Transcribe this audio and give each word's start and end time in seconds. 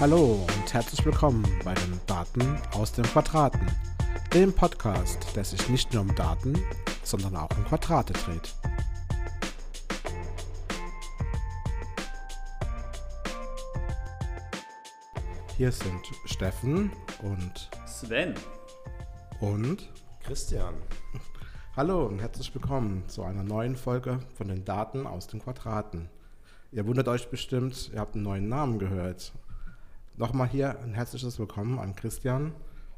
Hallo 0.00 0.46
und 0.56 0.72
herzlich 0.72 1.04
willkommen 1.04 1.44
bei 1.62 1.74
den 1.74 2.00
Daten 2.06 2.56
aus 2.72 2.90
den 2.90 3.04
Quadraten, 3.04 3.60
dem 4.32 4.50
Podcast, 4.50 5.36
der 5.36 5.44
sich 5.44 5.68
nicht 5.68 5.92
nur 5.92 6.00
um 6.00 6.14
Daten, 6.14 6.58
sondern 7.02 7.36
auch 7.36 7.50
um 7.50 7.66
Quadrate 7.66 8.14
dreht. 8.14 8.54
Hier 15.58 15.70
sind 15.70 16.00
Steffen 16.24 16.90
und 17.20 17.68
Sven. 17.86 18.32
und 19.40 19.92
Christian. 20.24 20.76
Hallo 21.76 22.06
und 22.06 22.20
herzlich 22.20 22.54
willkommen 22.54 23.06
zu 23.06 23.22
einer 23.22 23.42
neuen 23.42 23.76
Folge 23.76 24.20
von 24.34 24.48
den 24.48 24.64
Daten 24.64 25.06
aus 25.06 25.26
den 25.26 25.42
Quadraten. 25.42 26.08
Ihr 26.72 26.86
wundert 26.86 27.08
euch 27.08 27.28
bestimmt, 27.28 27.90
ihr 27.92 28.00
habt 28.00 28.14
einen 28.14 28.24
neuen 28.24 28.48
Namen 28.48 28.78
gehört. 28.78 29.34
Nochmal 30.16 30.48
hier 30.48 30.78
ein 30.80 30.94
herzliches 30.94 31.38
Willkommen 31.38 31.78
an 31.78 31.94
Christian, 31.94 32.52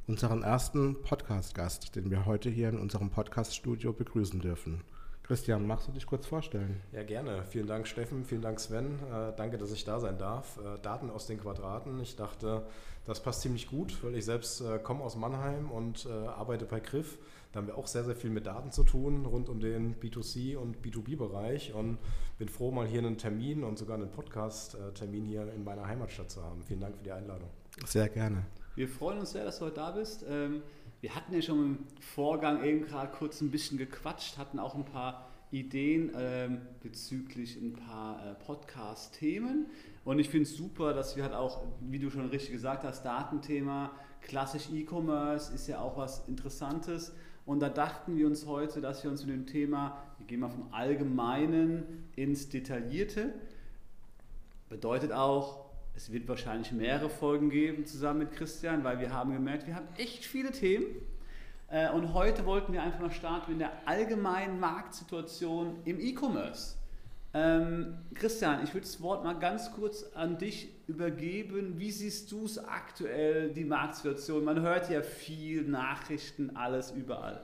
unseren 0.08 0.42
ersten 0.42 1.00
Podcast-Gast, 1.02 1.94
den 1.94 2.10
wir 2.10 2.26
heute 2.26 2.50
hier 2.50 2.68
in 2.68 2.78
unserem 2.78 3.10
Podcast-Studio 3.10 3.92
begrüßen 3.92 4.40
dürfen. 4.40 4.82
Christian, 5.22 5.66
magst 5.66 5.86
du 5.86 5.92
dich 5.92 6.04
kurz 6.04 6.26
vorstellen? 6.26 6.80
Ja, 6.90 7.04
gerne. 7.04 7.44
Vielen 7.48 7.66
Dank, 7.66 7.86
Steffen. 7.86 8.24
Vielen 8.24 8.42
Dank, 8.42 8.58
Sven. 8.58 8.98
Äh, 9.10 9.32
danke, 9.36 9.56
dass 9.56 9.70
ich 9.70 9.84
da 9.84 10.00
sein 10.00 10.18
darf. 10.18 10.58
Äh, 10.58 10.78
Daten 10.82 11.10
aus 11.10 11.26
den 11.26 11.40
Quadraten. 11.40 12.00
Ich 12.00 12.16
dachte, 12.16 12.66
das 13.04 13.22
passt 13.22 13.42
ziemlich 13.42 13.68
gut, 13.68 14.02
weil 14.02 14.16
ich 14.16 14.24
selbst 14.24 14.60
äh, 14.60 14.78
komme 14.78 15.04
aus 15.04 15.16
Mannheim 15.16 15.70
und 15.70 16.06
äh, 16.06 16.10
arbeite 16.10 16.64
bei 16.64 16.80
Griff. 16.80 17.18
Da 17.52 17.58
haben 17.58 17.66
wir 17.66 17.76
auch 17.76 17.86
sehr, 17.86 18.02
sehr 18.02 18.16
viel 18.16 18.30
mit 18.30 18.46
Daten 18.46 18.72
zu 18.72 18.82
tun, 18.82 19.26
rund 19.26 19.48
um 19.48 19.60
den 19.60 19.94
B2C- 20.00 20.56
und 20.56 20.78
B2B-Bereich. 20.84 21.72
Und 21.74 21.98
bin 22.38 22.48
froh, 22.48 22.70
mal 22.72 22.86
hier 22.86 23.00
einen 23.00 23.18
Termin 23.18 23.62
und 23.62 23.78
sogar 23.78 23.96
einen 23.96 24.10
Podcast-Termin 24.10 25.26
hier 25.26 25.52
in 25.52 25.62
meiner 25.62 25.86
Heimatstadt 25.86 26.30
zu 26.30 26.42
haben. 26.42 26.62
Vielen 26.62 26.80
Dank 26.80 26.96
für 26.96 27.04
die 27.04 27.12
Einladung. 27.12 27.48
Sehr 27.86 28.08
gerne. 28.08 28.44
Wir 28.74 28.88
freuen 28.88 29.18
uns 29.18 29.32
sehr, 29.32 29.44
dass 29.44 29.58
du 29.58 29.66
heute 29.66 29.76
da 29.76 29.90
bist. 29.90 30.24
Ähm, 30.28 30.62
wir 31.02 31.16
hatten 31.16 31.34
ja 31.34 31.42
schon 31.42 31.58
im 31.58 31.78
Vorgang 32.00 32.62
eben 32.62 32.82
gerade 32.82 33.10
kurz 33.10 33.40
ein 33.40 33.50
bisschen 33.50 33.76
gequatscht, 33.76 34.38
hatten 34.38 34.60
auch 34.60 34.76
ein 34.76 34.84
paar 34.84 35.28
Ideen 35.50 36.12
ähm, 36.16 36.60
bezüglich 36.80 37.56
ein 37.56 37.72
paar 37.72 38.24
äh, 38.24 38.34
Podcast-Themen. 38.34 39.66
Und 40.04 40.20
ich 40.20 40.30
finde 40.30 40.44
es 40.44 40.56
super, 40.56 40.94
dass 40.94 41.16
wir 41.16 41.24
halt 41.24 41.34
auch, 41.34 41.64
wie 41.80 41.98
du 41.98 42.08
schon 42.08 42.28
richtig 42.28 42.52
gesagt 42.52 42.84
hast, 42.84 43.02
Datenthema, 43.02 43.90
klassisch 44.20 44.68
E-Commerce 44.72 45.52
ist 45.52 45.66
ja 45.66 45.80
auch 45.80 45.96
was 45.96 46.28
Interessantes. 46.28 47.12
Und 47.46 47.58
da 47.58 47.68
dachten 47.68 48.16
wir 48.16 48.28
uns 48.28 48.46
heute, 48.46 48.80
dass 48.80 49.02
wir 49.02 49.10
uns 49.10 49.26
mit 49.26 49.34
dem 49.34 49.46
Thema, 49.46 50.00
wir 50.18 50.26
gehen 50.28 50.38
mal 50.38 50.50
vom 50.50 50.72
Allgemeinen 50.72 52.08
ins 52.14 52.48
Detaillierte. 52.48 53.34
Bedeutet 54.68 55.10
auch, 55.10 55.61
es 55.94 56.10
wird 56.10 56.28
wahrscheinlich 56.28 56.72
mehrere 56.72 57.10
Folgen 57.10 57.50
geben 57.50 57.86
zusammen 57.86 58.20
mit 58.20 58.32
Christian, 58.32 58.82
weil 58.84 58.98
wir 59.00 59.12
haben 59.12 59.32
gemerkt, 59.32 59.66
wir 59.66 59.74
haben 59.74 59.88
echt 59.96 60.24
viele 60.24 60.50
Themen. 60.50 60.86
Äh, 61.68 61.90
Und 61.90 62.14
heute 62.14 62.46
wollten 62.46 62.72
wir 62.72 62.82
einfach 62.82 63.00
mal 63.00 63.10
starten 63.10 63.52
mit 63.52 63.60
der 63.60 63.72
allgemeinen 63.86 64.58
Marktsituation 64.60 65.76
im 65.84 66.00
E-Commerce. 66.00 66.76
Ähm, 67.34 67.94
Christian, 68.14 68.62
ich 68.62 68.74
würde 68.74 68.86
das 68.86 69.00
Wort 69.00 69.24
mal 69.24 69.32
ganz 69.32 69.72
kurz 69.72 70.04
an 70.14 70.36
dich 70.36 70.68
übergeben. 70.86 71.78
Wie 71.78 71.90
siehst 71.90 72.30
du 72.30 72.44
es 72.44 72.58
aktuell, 72.58 73.50
die 73.54 73.64
Marktsituation? 73.64 74.44
Man 74.44 74.60
hört 74.60 74.90
ja 74.90 75.02
viel, 75.02 75.62
Nachrichten, 75.62 76.56
alles 76.56 76.90
überall. 76.90 77.42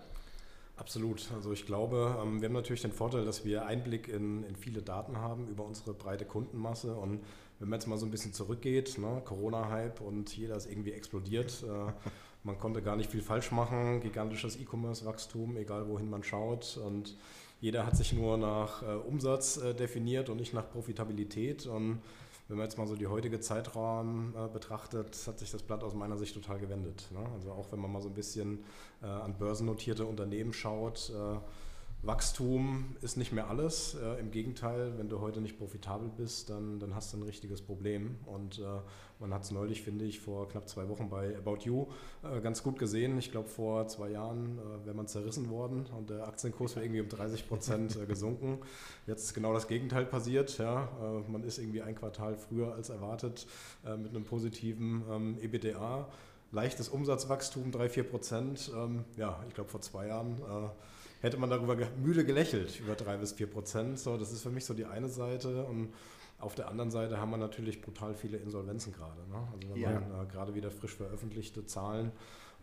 Absolut. 0.76 1.26
Also 1.34 1.52
ich 1.52 1.64
glaube, 1.64 2.16
ähm, 2.22 2.40
wir 2.40 2.48
haben 2.48 2.54
natürlich 2.54 2.82
den 2.82 2.92
Vorteil, 2.92 3.24
dass 3.24 3.44
wir 3.44 3.64
Einblick 3.66 4.08
in, 4.08 4.44
in 4.44 4.56
viele 4.56 4.82
Daten 4.82 5.16
haben 5.16 5.48
über 5.48 5.64
unsere 5.64 5.94
breite 5.94 6.26
Kundenmasse. 6.26 6.94
Und 6.94 7.20
wenn 7.58 7.68
man 7.68 7.78
jetzt 7.78 7.86
mal 7.86 7.98
so 7.98 8.06
ein 8.06 8.10
bisschen 8.10 8.32
zurückgeht, 8.32 8.98
ne, 8.98 9.22
Corona-Hype 9.24 10.00
und 10.00 10.36
jeder 10.36 10.56
ist 10.56 10.70
irgendwie 10.70 10.92
explodiert. 10.92 11.64
Äh, 11.64 11.92
man 12.44 12.58
konnte 12.58 12.82
gar 12.82 12.96
nicht 12.96 13.10
viel 13.10 13.22
falsch 13.22 13.50
machen, 13.50 14.00
gigantisches 14.00 14.56
E-Commerce-Wachstum, 14.56 15.56
egal 15.56 15.88
wohin 15.88 16.08
man 16.08 16.22
schaut. 16.22 16.76
Und 16.76 17.16
jeder 17.60 17.84
hat 17.84 17.96
sich 17.96 18.12
nur 18.12 18.36
nach 18.36 18.82
äh, 18.82 18.94
Umsatz 18.94 19.56
äh, 19.56 19.74
definiert 19.74 20.30
und 20.30 20.36
nicht 20.38 20.54
nach 20.54 20.70
Profitabilität. 20.70 21.66
Und 21.66 22.00
wenn 22.46 22.56
man 22.56 22.64
jetzt 22.64 22.78
mal 22.78 22.86
so 22.86 22.96
die 22.96 23.08
heutige 23.08 23.40
Zeitraum 23.40 24.34
äh, 24.36 24.48
betrachtet, 24.48 25.18
hat 25.26 25.38
sich 25.38 25.50
das 25.50 25.62
Blatt 25.62 25.82
aus 25.82 25.94
meiner 25.94 26.16
Sicht 26.16 26.34
total 26.34 26.58
gewendet. 26.58 27.08
Ne? 27.12 27.20
Also 27.34 27.50
auch 27.52 27.72
wenn 27.72 27.80
man 27.80 27.92
mal 27.92 28.00
so 28.00 28.08
ein 28.08 28.14
bisschen 28.14 28.64
äh, 29.02 29.06
an 29.06 29.36
börsennotierte 29.36 30.06
Unternehmen 30.06 30.52
schaut, 30.52 31.12
äh, 31.14 31.38
Wachstum 32.02 32.96
ist 33.00 33.16
nicht 33.16 33.32
mehr 33.32 33.50
alles. 33.50 33.94
Äh, 33.94 34.20
Im 34.20 34.30
Gegenteil, 34.30 34.96
wenn 34.98 35.08
du 35.08 35.20
heute 35.20 35.40
nicht 35.40 35.58
profitabel 35.58 36.08
bist, 36.16 36.48
dann, 36.48 36.78
dann 36.78 36.94
hast 36.94 37.12
du 37.12 37.16
ein 37.16 37.24
richtiges 37.24 37.60
Problem. 37.60 38.18
Und 38.24 38.60
äh, 38.60 38.62
man 39.18 39.34
hat 39.34 39.42
es 39.42 39.50
neulich, 39.50 39.82
finde 39.82 40.04
ich, 40.04 40.20
vor 40.20 40.48
knapp 40.48 40.68
zwei 40.68 40.88
Wochen 40.88 41.10
bei 41.10 41.36
About 41.36 41.58
You 41.64 41.88
äh, 42.22 42.40
ganz 42.40 42.62
gut 42.62 42.78
gesehen. 42.78 43.18
Ich 43.18 43.32
glaube, 43.32 43.48
vor 43.48 43.88
zwei 43.88 44.10
Jahren 44.10 44.58
äh, 44.58 44.86
wäre 44.86 44.94
man 44.94 45.08
zerrissen 45.08 45.50
worden 45.50 45.86
und 45.96 46.10
der 46.10 46.28
Aktienkurs 46.28 46.76
wäre 46.76 46.86
irgendwie 46.86 47.00
um 47.00 47.08
30 47.08 47.48
Prozent 47.48 47.96
äh, 47.96 48.06
gesunken. 48.06 48.60
Jetzt 49.08 49.24
ist 49.24 49.34
genau 49.34 49.52
das 49.52 49.66
Gegenteil 49.66 50.06
passiert. 50.06 50.56
Ja? 50.58 50.88
Äh, 51.02 51.28
man 51.28 51.42
ist 51.42 51.58
irgendwie 51.58 51.82
ein 51.82 51.96
Quartal 51.96 52.36
früher 52.36 52.74
als 52.74 52.90
erwartet 52.90 53.46
mit 53.82 54.10
einem 54.10 54.24
positiven 54.24 55.02
ähm, 55.10 55.38
EBDA. 55.40 56.08
Leichtes 56.52 56.88
Umsatzwachstum, 56.88 57.70
3-4 57.70 58.02
Prozent. 58.04 58.72
Ähm, 58.74 59.04
ja, 59.16 59.42
ich 59.48 59.54
glaube, 59.54 59.70
vor 59.70 59.80
zwei 59.80 60.06
Jahren 60.06 60.40
hätte 61.20 61.36
man 61.38 61.50
darüber 61.50 61.76
müde 62.02 62.24
gelächelt, 62.24 62.78
über 62.80 62.94
3 62.94 63.16
bis 63.18 63.32
4 63.32 63.46
Prozent. 63.48 63.98
So, 63.98 64.16
das 64.16 64.32
ist 64.32 64.42
für 64.42 64.50
mich 64.50 64.64
so 64.64 64.74
die 64.74 64.84
eine 64.84 65.08
Seite. 65.08 65.64
Und 65.64 65.92
auf 66.38 66.54
der 66.54 66.68
anderen 66.68 66.90
Seite 66.90 67.18
haben 67.18 67.30
wir 67.30 67.36
natürlich 67.36 67.80
brutal 67.80 68.14
viele 68.14 68.38
Insolvenzen 68.38 68.92
gerade. 68.92 69.20
Ne? 69.28 69.48
Also 69.52 69.68
wenn 69.70 69.80
Ja. 69.80 70.00
man 70.00 70.24
äh, 70.24 70.26
gerade 70.30 70.54
wieder 70.54 70.70
frisch 70.70 70.94
veröffentlichte 70.94 71.64
Zahlen 71.66 72.12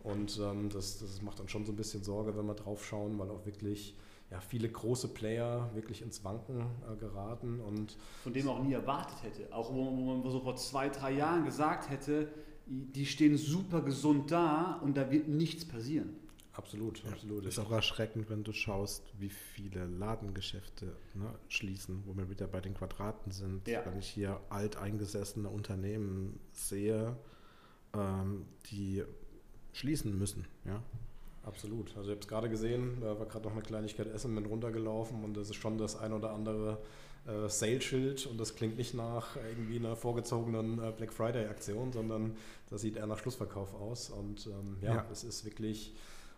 und 0.02 0.38
ähm, 0.42 0.68
das, 0.70 0.98
das 1.00 1.20
macht 1.22 1.38
dann 1.40 1.48
schon 1.48 1.66
so 1.66 1.72
ein 1.72 1.76
bisschen 1.76 2.02
Sorge, 2.02 2.36
wenn 2.36 2.46
wir 2.46 2.54
drauf 2.54 2.84
schauen, 2.86 3.18
weil 3.18 3.28
auch 3.30 3.44
wirklich 3.44 3.94
ja, 4.30 4.40
viele 4.40 4.68
große 4.68 5.08
Player 5.08 5.70
wirklich 5.74 6.00
ins 6.02 6.24
Wanken 6.24 6.60
äh, 6.60 6.96
geraten 6.96 7.60
und 7.60 7.96
von 8.22 8.32
dem 8.32 8.46
man 8.46 8.56
auch 8.56 8.62
nie 8.64 8.72
erwartet 8.72 9.22
hätte. 9.22 9.52
Auch 9.54 9.72
wo, 9.72 9.84
wo 9.84 10.14
man 10.16 10.30
so 10.30 10.40
vor 10.40 10.56
zwei, 10.56 10.88
drei 10.88 11.12
Jahren 11.12 11.44
gesagt 11.44 11.90
hätte, 11.90 12.28
die 12.66 13.06
stehen 13.06 13.36
super 13.36 13.82
gesund 13.82 14.30
da 14.30 14.80
und 14.82 14.96
da 14.96 15.10
wird 15.10 15.28
nichts 15.28 15.64
passieren. 15.66 16.16
Absolut, 16.56 17.02
absolut. 17.10 17.44
Ist 17.46 17.58
auch 17.58 17.70
erschreckend, 17.70 18.28
wenn 18.30 18.44
du 18.44 18.52
schaust, 18.52 19.02
wie 19.18 19.28
viele 19.30 19.86
Ladengeschäfte 19.86 20.96
ne, 21.14 21.34
schließen, 21.48 22.02
wo 22.06 22.16
wir 22.16 22.28
wieder 22.30 22.46
bei 22.46 22.60
den 22.60 22.74
Quadraten 22.74 23.30
sind. 23.32 23.66
Ja. 23.68 23.84
Wenn 23.86 23.98
ich 23.98 24.08
hier 24.08 24.40
alteingesessene 24.50 25.48
Unternehmen 25.48 26.40
sehe, 26.52 27.16
ähm, 27.94 28.46
die 28.70 29.04
schließen 29.72 30.18
müssen. 30.18 30.46
Ja? 30.64 30.82
Absolut. 31.42 31.96
Also 31.96 32.10
ich 32.10 32.16
habe 32.16 32.20
es 32.20 32.28
gerade 32.28 32.48
gesehen, 32.48 32.98
da 33.00 33.18
war 33.18 33.26
gerade 33.26 33.44
noch 33.46 33.52
eine 33.52 33.62
Kleinigkeit 33.62 34.08
Essen 34.08 34.34
mit 34.34 34.48
runtergelaufen 34.48 35.22
und 35.22 35.36
das 35.36 35.50
ist 35.50 35.56
schon 35.56 35.78
das 35.78 35.96
ein 35.96 36.12
oder 36.12 36.32
andere 36.32 36.78
äh, 37.26 37.48
Sale-Schild 37.48 38.26
und 38.26 38.38
das 38.38 38.56
klingt 38.56 38.76
nicht 38.76 38.94
nach 38.94 39.36
irgendwie 39.36 39.76
einer 39.76 39.94
vorgezogenen 39.96 40.78
äh, 40.82 40.92
Black 40.96 41.12
Friday-Aktion, 41.12 41.92
sondern 41.92 42.36
das 42.68 42.80
sieht 42.80 42.96
eher 42.96 43.06
nach 43.06 43.18
Schlussverkauf 43.18 43.74
aus 43.74 44.10
und 44.10 44.46
ähm, 44.46 44.78
ja, 44.80 44.94
Ja. 44.96 45.06
es 45.12 45.22
ist 45.22 45.44
wirklich 45.44 45.94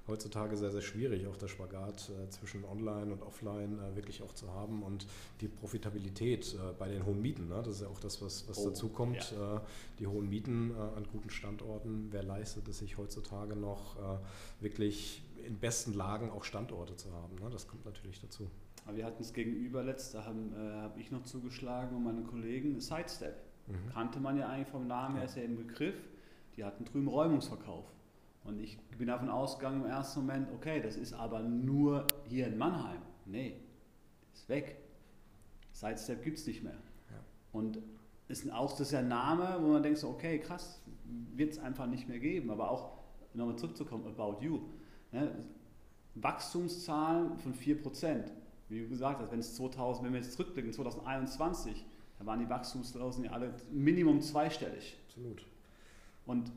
heutzutage 0.09 0.57
sehr, 0.57 0.71
sehr 0.73 0.81
schwierig, 0.81 1.27
auch 1.27 1.37
der 1.37 1.49
Spagat 1.49 2.11
äh, 2.11 2.29
zwischen 2.31 2.65
Online 2.65 3.13
und 3.13 3.23
Offline 3.23 3.79
äh, 3.79 3.95
wirklich 3.97 4.23
auch 4.23 4.33
zu 4.35 4.53
haben 4.53 4.83
und 4.83 5.07
die 5.41 5.49
Profitabilität 5.49 6.55
äh, 6.55 6.73
bei 6.79 6.89
den 6.89 7.05
hohen 7.07 7.21
Mieten, 7.23 7.49
ne? 7.49 7.57
das 7.59 7.77
ist 7.77 7.83
ja 7.83 7.89
auch 7.89 8.01
das, 8.01 8.21
was, 8.23 8.49
was 8.49 8.59
Oh, 8.59 8.69
dazu 8.69 8.89
kommt, 8.89 9.19
äh, 9.33 9.61
die 9.99 10.07
hohen 10.07 10.29
Mieten 10.29 10.73
äh, 10.73 10.81
an 10.97 11.07
guten 11.13 11.31
Standorten, 11.31 12.09
wer 12.11 12.23
leistet 12.23 12.67
es 12.69 12.79
sich 12.79 12.97
heutzutage 12.99 13.55
noch 13.55 13.97
äh, 13.97 14.19
wirklich 14.61 15.23
in 15.47 15.59
besten 15.59 15.93
Lagen 15.95 16.31
auch 16.31 16.45
Standorte 16.45 16.97
zu 16.97 17.13
haben, 17.13 17.37
ne? 17.37 17.51
das 17.51 17.69
kommt 17.69 17.85
natürlich 17.85 18.21
dazu. 18.21 18.51
Aber 18.87 18.97
wir 18.97 19.05
hatten 19.05 19.23
es 19.23 19.35
gegenüber 19.35 19.83
letzt, 19.85 20.15
da 20.15 20.25
habe 20.25 20.39
hab 20.81 20.97
ich 20.99 21.11
noch 21.11 21.23
zugeschlagen 21.25 21.95
und 21.95 22.05
meine 22.05 22.23
Kollegen 22.23 22.81
Sidestep. 22.81 23.35
Mhm. 23.67 23.91
Kannte 23.93 24.19
man 24.19 24.39
ja 24.39 24.49
eigentlich 24.49 24.69
vom 24.69 24.87
Namen 24.87 25.17
her, 25.17 25.25
Ja. 25.25 25.29
ist 25.29 25.37
ja 25.37 25.43
im 25.43 25.57
Begriff. 25.57 25.95
Die 26.57 26.65
hatten 26.65 26.87
drüben 26.87 27.07
Räumungsverkauf. 27.07 27.85
Und 28.49 28.59
ich 28.61 28.79
bin 28.97 29.09
davon 29.09 29.29
ausgegangen 29.29 29.83
im 29.85 29.91
ersten 29.91 30.21
Moment, 30.21 30.49
okay, 30.55 30.81
das 30.81 30.97
ist 30.97 31.13
aber 31.13 31.41
nur 31.41 32.07
hier 32.25 32.47
in 32.47 32.57
Mannheim. 32.57 33.03
Nee, 33.27 33.61
ist 34.33 34.49
weg. 34.49 34.79
Sidestep 35.73 36.23
gibt 36.23 36.39
es 36.39 36.47
nicht 36.47 36.65
mehr. 36.65 36.79
Ja. 37.11 37.19
Und 37.53 37.79
ist 38.29 38.51
auch 38.51 38.71
das 38.71 38.81
ist 38.81 38.93
ja 38.93 39.01
ein 39.01 39.09
Name, 39.09 39.59
wo 39.61 39.69
man 39.69 39.83
denkt, 39.83 39.99
so, 39.99 40.09
okay, 40.09 40.39
krass, 40.39 40.83
wird 41.35 41.53
es 41.53 41.59
einfach 41.59 41.87
nicht 41.87 42.09
mehr 42.09 42.19
geben. 42.19 42.51
Aber 42.51 42.71
auch 42.71 42.99
nochmal 43.35 43.57
zurückzukommen, 43.57 44.07
About 44.07 44.43
You. 44.43 44.63
Ne? 45.13 45.31
Wachstumszahlen 46.15 47.39
von 47.39 47.55
4%. 47.55 48.25
Wie 48.71 48.81
du 48.81 48.89
gesagt 48.89 49.21
hast, 49.21 49.31
wenn, 49.31 49.41
es 49.41 49.55
2000, 49.57 50.07
wenn 50.07 50.13
wir 50.15 50.21
jetzt 50.21 50.33
zurückblicken, 50.33 50.73
2021, 50.73 51.85
da 52.19 52.27
waren 52.27 52.41
die 52.41 52.49
Wachstumszahlen 52.49 53.25
ja 53.25 53.31
alle 53.31 53.55
Minimum 53.71 54.23
zweistellig. 54.23 54.97
Absolut. 55.07 55.47
Und 56.27 56.51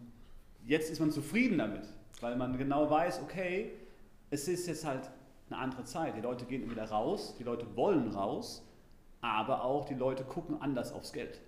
jetzt 0.65 0.89
ist 0.89 0.99
man 0.99 1.11
zufrieden 1.11 1.57
damit, 1.57 1.87
weil 2.19 2.35
man 2.35 2.57
genau 2.57 2.89
weiß, 2.89 3.21
okay, 3.23 3.71
es 4.29 4.47
ist 4.47 4.67
jetzt 4.67 4.85
halt 4.85 5.09
eine 5.49 5.59
andere 5.59 5.83
Zeit. 5.83 6.15
Die 6.15 6.21
Leute 6.21 6.45
gehen 6.45 6.69
wieder 6.69 6.85
raus, 6.85 7.35
die 7.37 7.43
Leute 7.43 7.65
wollen 7.75 8.09
raus, 8.09 8.63
aber 9.21 9.63
auch 9.63 9.85
die 9.85 9.93
Leute 9.93 10.23
gucken 10.23 10.61
anders 10.61 10.93
aufs 10.93 11.13
Geld. 11.13 11.41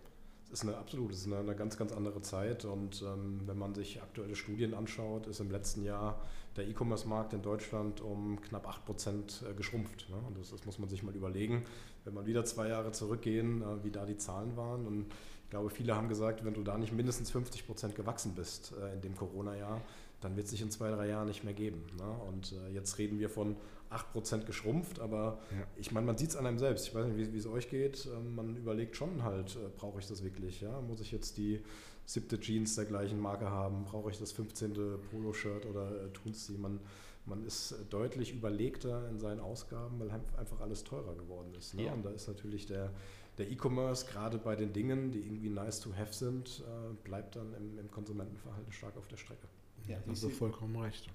ist 0.52 0.64
eine 0.64 0.78
absolut, 0.78 1.12
es 1.12 1.20
ist 1.20 1.28
eine, 1.28 1.40
eine, 1.40 1.56
ganz, 1.56 1.78
ganz 1.78 1.94
andere 1.94 2.22
Zeit. 2.22 2.66
Und 2.66 3.02
ähm, 3.02 3.42
wenn 3.46 3.58
man 3.58 3.74
sich 3.74 4.02
aktuelle 4.02 4.36
Studien 4.36 4.74
anschaut, 4.74 5.28
ist 5.28 5.40
im 5.40 5.50
letzten 5.50 5.84
Jahr 5.84 6.20
der 6.56 6.68
E-Commerce-Markt 6.68 7.34
in 7.34 7.42
Deutschland 7.42 8.02
um 8.02 8.40
knapp 8.42 8.68
8 8.68 8.86
Prozent 8.86 9.44
äh, 9.50 9.54
geschrumpft. 9.56 10.10
Ne? 10.10 10.18
Und 10.28 10.38
das, 10.38 10.52
das, 10.52 10.66
muss 10.66 10.78
man 10.78 10.90
sich 10.90 11.02
mal 11.02 11.16
überlegen. 11.16 11.66
Wenn 12.04 12.14
man 12.14 12.26
wieder 12.26 12.46
zwei 12.46 12.68
Jahre 12.68 12.92
zurückgehen, 12.92 13.62
äh, 13.62 13.84
wie 13.84 13.92
da 13.92 14.06
die 14.06 14.18
Zahlen 14.18 14.56
waren. 14.56 14.86
Und 14.86 15.08
glaube, 15.54 15.70
viele 15.70 15.96
haben 15.96 16.10
gesagt, 16.10 16.44
wenn 16.44 16.56
du 16.56 16.64
da 16.64 16.78
nicht 16.78 16.92
mindestens 16.92 17.30
50 17.30 17.68
Prozent 17.68 17.96
gewachsen 17.96 18.34
bist 18.34 18.74
äh, 18.82 18.94
in 18.96 19.02
dem 19.02 19.16
Corona-Jahr, 19.16 19.82
dann 20.20 20.36
wird 20.36 20.46
es 20.46 20.52
sich 20.52 20.62
in 20.62 20.72
zwei, 20.72 20.90
drei 20.90 21.08
Jahren 21.08 21.28
nicht 21.28 21.44
mehr 21.44 21.54
geben. 21.54 21.84
Ne? 21.98 22.12
Und 22.28 22.54
äh, 22.54 22.74
jetzt 22.74 22.98
reden 22.98 23.20
wir 23.20 23.30
von 23.30 23.56
8% 23.92 24.46
geschrumpft, 24.46 25.00
aber 25.00 25.38
ja. 25.52 25.68
ich 25.76 25.92
meine, 25.92 26.08
man 26.08 26.18
sieht 26.18 26.30
es 26.30 26.36
an 26.36 26.48
einem 26.48 26.58
selbst. 26.58 26.88
Ich 26.88 26.96
weiß 26.96 27.06
nicht, 27.06 27.34
wie 27.34 27.38
es 27.38 27.46
euch 27.46 27.70
geht. 27.70 28.08
Ähm, 28.08 28.34
man 28.34 28.56
überlegt 28.56 28.96
schon 28.96 29.24
halt, 29.24 29.56
äh, 29.56 29.70
brauche 29.78 30.00
ich 30.00 30.08
das 30.08 30.24
wirklich? 30.24 30.60
Ja? 30.62 30.82
Muss 30.82 31.02
ich 31.02 31.12
jetzt 31.12 31.38
die 31.38 31.62
siebte 32.06 32.40
Jeans 32.40 32.76
der 32.76 32.86
gleichen 32.86 33.20
Marke 33.20 33.52
haben? 33.52 33.86
Brauche 33.86 34.10
ich 34.10 34.18
das 34.18 34.32
15. 34.32 34.74
Polo-Shirt 35.12 35.68
oder 35.68 36.06
äh, 36.06 36.10
tun 36.14 36.32
es 36.32 36.48
die? 36.48 36.58
Man, 36.58 36.80
man 37.26 37.46
ist 37.46 37.76
deutlich 37.92 38.34
überlegter 38.34 39.08
in 39.08 39.20
seinen 39.20 39.40
Ausgaben, 39.40 40.00
weil 40.00 40.10
einfach 40.10 40.62
alles 40.62 40.84
teurer 40.84 41.14
geworden 41.16 41.54
ist. 41.60 41.76
Ne? 41.76 41.86
Ja. 41.86 41.94
Und 41.94 42.04
da 42.04 42.10
ist 42.10 42.28
natürlich 42.28 42.66
der, 42.66 42.92
der 43.38 43.50
E-Commerce, 43.52 44.06
gerade 44.06 44.38
bei 44.38 44.56
den 44.56 44.74
Dingen, 44.74 45.12
die 45.12 45.20
irgendwie 45.20 45.50
nice 45.50 45.80
to 45.80 45.92
have 45.96 46.14
sind, 46.14 46.62
äh, 46.62 46.94
bleibt 47.04 47.36
dann 47.36 47.54
im, 47.54 47.80
im 47.80 47.90
Konsumentenverhalten 47.90 48.72
stark 48.72 48.98
auf 48.98 49.08
der 49.08 49.18
Strecke. 49.18 49.48
Ja, 49.88 49.98
hast 50.08 50.24
du 50.24 50.30
vollkommen 50.30 50.76
recht. 50.78 51.10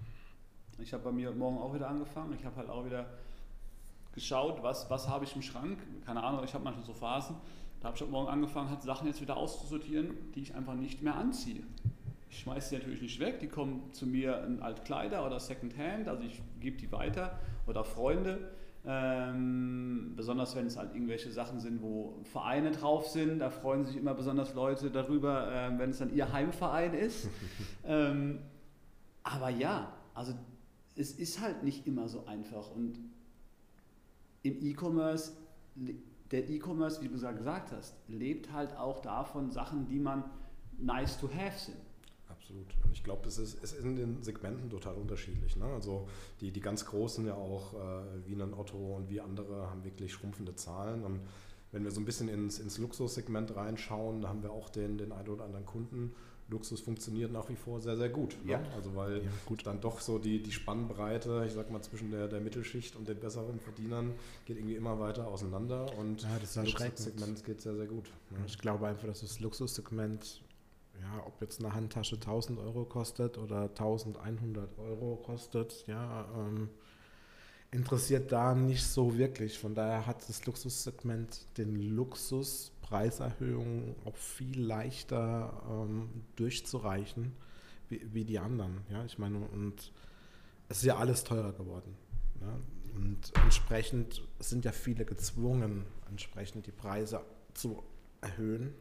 Ich 0.79 0.93
habe 0.93 1.05
bei 1.05 1.13
mir 1.13 1.33
morgen 1.33 1.59
auch 1.59 1.75
wieder 1.75 1.89
angefangen. 1.89 2.35
Ich 2.39 2.45
habe 2.45 2.57
halt 2.57 2.69
auch 2.69 2.85
wieder 2.85 3.07
geschaut, 4.13 4.63
was, 4.63 4.91
was 4.91 5.09
habe 5.09 5.25
ich 5.25 5.35
im 5.35 5.43
Schrank. 5.43 5.79
Keine 6.05 6.23
Ahnung, 6.23 6.45
ich 6.45 6.55
habe 6.55 6.65
manchmal 6.65 6.85
so 6.85 6.93
Phasen. 6.93 7.37
Da 7.81 7.89
habe 7.89 7.97
ich 7.97 8.03
heute 8.03 8.11
Morgen 8.11 8.29
angefangen, 8.29 8.69
halt 8.71 8.83
Sachen 8.83 9.07
jetzt 9.07 9.21
wieder 9.21 9.37
auszusortieren, 9.37 10.33
die 10.35 10.41
ich 10.41 10.55
einfach 10.55 10.75
nicht 10.75 11.03
mehr 11.03 11.15
anziehe. 11.15 11.63
Ich 12.31 12.41
schmeiße 12.41 12.71
sie 12.71 12.79
natürlich 12.79 13.01
nicht 13.01 13.21
weg, 13.21 13.41
die 13.41 13.47
kommen 13.47 13.93
zu 13.93 14.07
mir 14.07 14.45
in 14.45 14.61
Altkleider 14.61 15.25
oder 15.25 15.41
Secondhand, 15.41 16.09
also 16.09 16.25
ich 16.25 16.43
gebe 16.61 16.77
die 16.77 16.91
weiter 16.93 17.39
oder 17.67 17.85
Freunde. 17.85 18.51
Ähm, 18.91 20.15
besonders 20.17 20.57
wenn 20.57 20.65
es 20.67 20.79
halt 20.79 20.95
irgendwelche 20.95 21.31
Sachen 21.31 21.61
sind, 21.61 21.83
wo 21.83 22.21
Vereine 22.25 22.71
drauf 22.71 23.07
sind, 23.09 23.41
da 23.41 23.51
freuen 23.51 23.85
sich 23.85 23.99
immer 23.99 24.15
besonders 24.15 24.55
Leute 24.55 24.91
darüber, 24.91 25.53
äh, 25.53 25.79
wenn 25.79 25.91
es 25.91 25.99
dann 25.99 26.15
ihr 26.15 26.33
Heimverein 26.33 26.95
ist. 26.95 27.29
ähm, 27.85 28.39
aber 29.23 29.51
ja, 29.51 29.93
also 30.15 30.33
es 30.97 31.13
ist 31.13 31.39
halt 31.43 31.65
nicht 31.65 31.87
immer 31.87 32.09
so 32.09 32.25
einfach. 32.25 32.71
Und 32.71 32.99
im 34.43 34.57
E-Commerce, 34.63 35.33
der 36.31 36.49
E-Commerce, 36.49 37.03
wie 37.03 37.09
du 37.09 37.13
gesagt 37.13 37.73
hast, 37.73 37.95
lebt 38.09 38.51
halt 38.53 38.75
auch 38.75 39.01
davon 39.01 39.51
Sachen, 39.51 39.87
die 39.87 39.99
man 39.99 40.25
nice 40.79 41.21
to 41.21 41.29
have 41.29 41.59
sind. 41.59 41.77
Absolut. 42.49 42.75
Und 42.83 42.93
ich 42.93 43.05
glaube, 43.05 43.29
es 43.29 43.37
ist, 43.37 43.63
ist 43.63 43.79
in 43.79 43.97
den 43.97 44.23
Segmenten 44.23 44.71
total 44.71 44.95
unterschiedlich. 44.95 45.57
Ne? 45.57 45.67
Also 45.67 46.09
die, 46.41 46.51
die 46.51 46.61
ganz 46.61 46.87
Großen 46.87 47.27
ja 47.27 47.35
auch, 47.35 47.75
äh, 47.75 48.27
wie 48.27 48.41
ein 48.41 48.55
Otto 48.55 48.97
und 48.97 49.11
wie 49.11 49.21
andere, 49.21 49.69
haben 49.69 49.85
wirklich 49.85 50.15
schrumpfende 50.15 50.55
Zahlen. 50.55 51.05
Und 51.05 51.21
wenn 51.73 51.85
wir 51.85 51.91
so 51.91 52.01
ein 52.01 52.07
bisschen 52.07 52.29
ins, 52.29 52.59
ins 52.59 52.79
Luxussegment 52.79 53.55
reinschauen, 53.55 54.23
da 54.23 54.29
haben 54.29 54.43
wir 54.43 54.53
auch 54.53 54.71
den, 54.71 54.97
den 54.97 55.13
einen 55.13 55.29
oder 55.29 55.45
anderen 55.45 55.67
Kunden, 55.67 56.15
Luxus 56.51 56.81
funktioniert 56.81 57.31
nach 57.31 57.49
wie 57.51 57.57
vor 57.57 57.81
sehr, 57.83 57.97
sehr 57.97 58.09
gut. 58.09 58.35
Ne? 58.43 58.53
Ja. 58.53 58.63
Also 58.75 58.97
weil 58.97 59.19
ja, 59.19 59.31
gut. 59.45 59.67
dann 59.67 59.83
doch 59.83 60.01
so 60.01 60.19
die, 60.19 60.43
die 60.43 60.53
Spannbreite, 60.53 61.45
ich 61.47 61.53
sag 61.53 61.71
mal, 61.71 61.83
zwischen 61.83 62.11
der, 62.11 62.27
der 62.29 62.41
Mittelschicht 62.41 62.97
und 62.97 63.07
den 63.07 63.21
besseren 63.21 63.61
Verdienern 63.61 64.15
geht 64.47 64.57
irgendwie 64.57 64.77
immer 64.77 64.99
weiter 64.99 65.29
auseinander 65.29 65.93
und 65.99 66.23
ja, 66.23 66.39
das 66.41 66.57
Luxussegment 66.57 67.45
geht 67.45 67.61
sehr, 67.61 67.75
sehr 67.75 67.87
gut. 67.87 68.11
Ne? 68.31 68.39
Ich 68.47 68.59
glaube 68.59 68.87
einfach, 68.87 69.07
dass 69.07 69.21
das 69.21 69.41
Luxussegment, 69.41 70.41
ja, 71.01 71.23
ob 71.27 71.41
jetzt 71.41 71.61
eine 71.65 71.75
Handtasche 71.75 72.17
1000 72.17 72.59
Euro 72.59 72.85
kostet 72.85 73.39
oder 73.39 73.63
1100 73.63 74.79
Euro 74.79 75.17
kostet, 75.17 75.87
ja, 75.87 76.29
ähm, 76.37 76.69
interessiert 77.71 78.33
da 78.33 78.55
nicht 78.55 78.85
so 78.85 79.19
wirklich. 79.19 79.59
Von 79.59 79.75
daher 79.75 80.07
hat 80.07 80.29
das 80.29 80.47
Luxussegment 80.47 81.47
den 81.59 81.75
Luxus 81.75 82.73
Preiserhöhungen 82.83 83.95
auch 84.07 84.17
viel 84.17 84.61
leichter 84.61 85.63
ähm, 85.69 86.09
durchzureichen 86.37 87.33
wie, 87.91 88.03
wie, 88.13 88.25
die 88.25 88.39
anderen. 88.39 88.81
Ja, 88.91 89.05
ich 89.05 89.19
meine, 89.19 89.39
und 89.39 89.93
es 90.69 90.79
ist 90.79 90.85
ja 90.85 90.97
alles 90.97 91.25
teurer 91.25 91.53
geworden. 91.53 91.97
Ja? 92.41 92.59
Und 92.95 93.19
entsprechend 93.43 94.23
sind 94.39 94.65
ja 94.65 94.73
viele 94.73 95.05
gezwungen, 95.05 95.85
entsprechend 96.09 96.67
die 96.67 96.73
Preise 96.73 97.21
zu 97.55 97.83
erhöhen. 98.21 98.75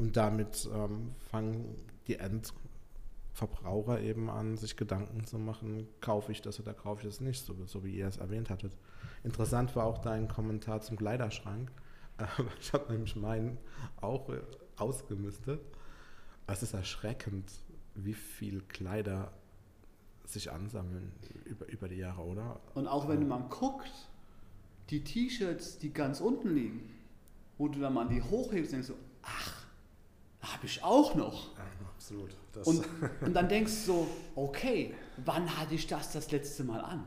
Und 0.00 0.16
damit 0.16 0.68
ähm, 0.74 1.14
fangen 1.30 1.76
die 2.08 2.16
Endverbraucher 2.16 4.00
eben 4.00 4.30
an, 4.30 4.56
sich 4.56 4.76
Gedanken 4.76 5.24
zu 5.24 5.38
machen, 5.38 5.86
kaufe 6.00 6.32
ich 6.32 6.42
das 6.42 6.58
oder 6.58 6.74
kaufe 6.74 7.02
ich 7.02 7.06
das 7.06 7.20
nicht, 7.20 7.44
so, 7.44 7.54
so 7.66 7.84
wie 7.84 7.94
ihr 7.94 8.08
es 8.08 8.16
erwähnt 8.16 8.50
hattet. 8.50 8.76
Interessant 9.22 9.76
war 9.76 9.84
auch 9.84 9.98
dein 9.98 10.26
Kommentar 10.26 10.80
zum 10.80 10.96
Kleiderschrank 10.96 11.70
ich 12.60 12.72
habe 12.72 12.92
nämlich 12.92 13.16
meinen 13.16 13.58
auch 14.00 14.28
äh, 14.28 14.40
ausgemistet. 14.76 15.60
Es 16.46 16.62
ist 16.62 16.74
erschreckend, 16.74 17.50
wie 17.94 18.14
viel 18.14 18.62
Kleider 18.62 19.32
sich 20.24 20.50
ansammeln 20.50 21.12
über, 21.44 21.66
über 21.68 21.88
die 21.88 21.96
Jahre, 21.96 22.22
oder? 22.22 22.60
Und 22.74 22.86
auch 22.86 23.08
wenn 23.08 23.26
man 23.26 23.48
guckt, 23.48 23.90
die 24.90 25.02
T-Shirts, 25.02 25.78
die 25.78 25.92
ganz 25.92 26.20
unten 26.20 26.54
liegen, 26.54 26.90
wo 27.58 27.68
du 27.68 27.80
dann 27.80 27.94
mal 27.94 28.08
die 28.08 28.22
hochhebst, 28.22 28.72
denkst 28.72 28.88
du, 28.88 28.94
ach, 29.22 29.59
habe 30.42 30.66
ich 30.66 30.82
auch 30.82 31.14
noch. 31.14 31.56
Ja, 31.56 31.64
absolut. 31.94 32.30
Und, 32.64 32.84
und, 33.20 33.34
dann 33.34 33.48
denkst 33.48 33.72
du 33.72 33.92
so, 33.92 34.08
okay, 34.34 34.94
wann 35.24 35.56
hatte 35.58 35.74
ich 35.74 35.86
das 35.86 36.12
das 36.12 36.30
letzte 36.30 36.64
Mal 36.64 36.80
an? 36.80 37.04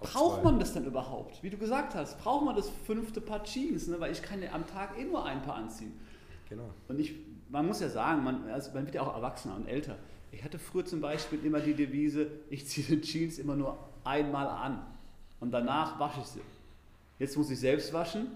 Braucht 0.00 0.42
man 0.42 0.58
das 0.58 0.72
denn 0.72 0.86
überhaupt? 0.86 1.42
Wie 1.42 1.50
du 1.50 1.58
gesagt 1.58 1.94
hast, 1.94 2.18
braucht 2.20 2.44
man 2.44 2.56
das 2.56 2.70
fünfte 2.86 3.20
Paar 3.20 3.44
Jeans, 3.44 3.86
ne? 3.86 4.00
weil 4.00 4.12
ich 4.12 4.22
kann 4.22 4.42
ja 4.42 4.52
am 4.52 4.66
Tag 4.66 4.98
eh 4.98 5.04
nur 5.04 5.24
ein 5.26 5.42
Paar 5.42 5.56
anziehen. 5.56 5.92
Genau. 6.48 6.70
Und 6.88 6.98
ich, 6.98 7.14
man 7.50 7.66
muss 7.66 7.80
ja 7.80 7.90
sagen, 7.90 8.24
man, 8.24 8.48
also 8.48 8.72
man 8.72 8.86
wird 8.86 8.94
ja 8.94 9.02
auch 9.02 9.14
erwachsener 9.14 9.56
und 9.56 9.66
älter. 9.66 9.96
Ich 10.32 10.42
hatte 10.42 10.58
früher 10.58 10.86
zum 10.86 11.02
Beispiel 11.02 11.44
immer 11.44 11.60
die 11.60 11.74
Devise, 11.74 12.30
ich 12.48 12.66
ziehe 12.66 12.86
die 12.86 13.00
Jeans 13.02 13.38
immer 13.38 13.56
nur 13.56 13.76
einmal 14.02 14.48
an 14.48 14.86
und 15.38 15.50
danach 15.50 15.98
wasche 16.00 16.20
ich 16.20 16.26
sie. 16.26 16.40
Jetzt 17.18 17.36
muss 17.36 17.50
ich 17.50 17.60
selbst 17.60 17.92
waschen 17.92 18.28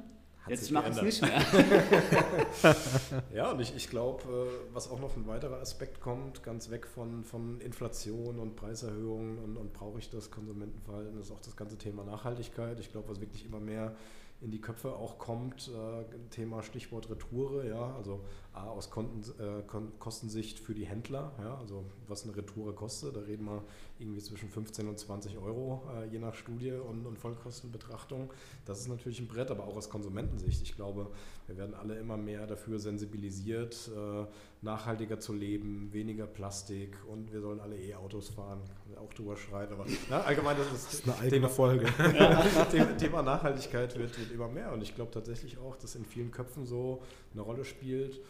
hat 0.44 0.50
Jetzt 0.50 0.70
mache 0.70 0.90
ich 0.90 0.96
es 0.96 1.02
nicht 1.02 1.22
mehr. 1.22 1.42
ja, 3.34 3.50
und 3.50 3.60
ich, 3.60 3.74
ich 3.74 3.88
glaube, 3.88 4.22
äh, 4.24 4.74
was 4.74 4.90
auch 4.90 5.00
noch 5.00 5.16
ein 5.16 5.26
weiterer 5.26 5.60
Aspekt 5.60 6.00
kommt, 6.02 6.42
ganz 6.42 6.70
weg 6.70 6.86
von, 6.86 7.24
von 7.24 7.60
Inflation 7.62 8.38
und 8.38 8.54
Preiserhöhungen 8.54 9.38
und, 9.38 9.56
und 9.56 9.72
brauche 9.72 9.98
ich 9.98 10.10
das 10.10 10.30
Konsumentenverhalten, 10.30 11.18
ist 11.18 11.32
auch 11.32 11.40
das 11.40 11.56
ganze 11.56 11.78
Thema 11.78 12.04
Nachhaltigkeit. 12.04 12.78
Ich 12.78 12.92
glaube, 12.92 13.08
was 13.08 13.20
wirklich 13.20 13.46
immer 13.46 13.58
mehr 13.58 13.96
in 14.42 14.50
die 14.50 14.60
Köpfe 14.60 14.94
auch 14.94 15.16
kommt, 15.18 15.70
äh, 15.74 16.04
Thema 16.28 16.62
Stichwort 16.62 17.08
Retoure, 17.08 17.66
ja, 17.66 17.94
also 17.96 18.20
A, 18.54 18.68
aus 18.68 18.86
äh, 18.86 19.62
Kostensicht 19.98 20.60
für 20.60 20.74
die 20.74 20.86
Händler, 20.86 21.32
ja, 21.40 21.58
also 21.58 21.84
was 22.06 22.22
eine 22.22 22.36
Retoure 22.36 22.72
kostet, 22.72 23.16
da 23.16 23.20
reden 23.20 23.46
wir 23.46 23.64
irgendwie 23.98 24.20
zwischen 24.20 24.48
15 24.48 24.86
und 24.86 24.96
20 24.96 25.38
Euro, 25.38 25.82
äh, 25.92 26.06
je 26.06 26.20
nach 26.20 26.34
Studie 26.34 26.70
und, 26.70 27.04
und 27.04 27.18
Vollkostenbetrachtung. 27.18 28.32
Das 28.64 28.78
ist 28.78 28.88
natürlich 28.88 29.18
ein 29.18 29.26
Brett, 29.26 29.50
aber 29.50 29.64
auch 29.64 29.76
aus 29.76 29.90
Konsumentensicht. 29.90 30.62
Ich 30.62 30.76
glaube, 30.76 31.10
wir 31.48 31.56
werden 31.56 31.74
alle 31.74 31.98
immer 31.98 32.16
mehr 32.16 32.46
dafür 32.46 32.78
sensibilisiert, 32.78 33.90
äh, 33.92 34.24
nachhaltiger 34.62 35.18
zu 35.18 35.32
leben, 35.32 35.92
weniger 35.92 36.28
Plastik 36.28 36.96
und 37.10 37.32
wir 37.32 37.40
sollen 37.40 37.58
alle 37.58 37.76
E-Autos 37.76 38.28
fahren. 38.28 38.60
Auch 38.96 39.12
drüber 39.14 39.36
schreien, 39.36 39.72
aber 39.72 39.84
na, 40.08 40.20
allgemein 40.20 40.56
das 40.56 40.68
ist, 40.72 40.86
das 40.86 40.94
ist 40.94 41.04
eine 41.04 41.16
eigene 41.16 41.30
Thema, 41.30 41.48
Folge. 41.48 41.86
Thema, 42.70 42.96
Thema 42.96 43.22
Nachhaltigkeit 43.22 43.98
wird, 43.98 44.16
wird 44.16 44.30
immer 44.30 44.48
mehr 44.48 44.72
und 44.72 44.80
ich 44.82 44.94
glaube 44.94 45.10
tatsächlich 45.10 45.58
auch, 45.58 45.74
dass 45.74 45.96
in 45.96 46.04
vielen 46.04 46.30
Köpfen 46.30 46.64
so 46.64 47.02
eine 47.32 47.42
Rolle 47.42 47.64
spielt 47.64 48.20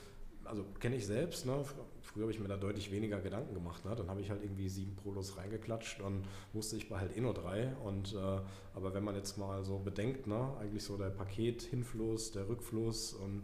also 0.45 0.65
kenne 0.81 0.97
ich 0.97 1.07
selbst, 1.07 1.47
ne? 1.47 1.65
früher 2.03 2.23
habe 2.23 2.33
ich 2.33 2.39
mir 2.39 2.49
da 2.49 2.57
deutlich 2.57 2.91
weniger 2.91 3.21
Gedanken 3.21 3.55
gemacht. 3.55 3.85
Ne? 3.85 3.95
Dann 3.97 4.09
habe 4.09 4.21
ich 4.21 4.31
halt 4.31 4.43
irgendwie 4.43 4.69
sieben 4.69 4.95
Polos 4.97 5.37
reingeklatscht 5.37 6.01
und 6.01 6.25
wusste, 6.53 6.77
ich 6.77 6.89
behalte 6.89 7.15
eh 7.15 7.21
nur 7.21 7.35
drei. 7.35 7.75
Und, 7.85 8.15
äh, 8.15 8.41
aber 8.75 8.95
wenn 8.95 9.05
man 9.05 9.15
jetzt 9.15 9.37
mal 9.37 9.65
so 9.65 9.79
bedenkt, 9.79 10.27
ne? 10.27 10.53
eigentlich 10.61 10.85
so 10.85 10.97
der 10.97 11.11
Pakethinfluss, 11.11 12.33
der 12.33 12.49
Rückfluss 12.49 13.15
und 13.15 13.43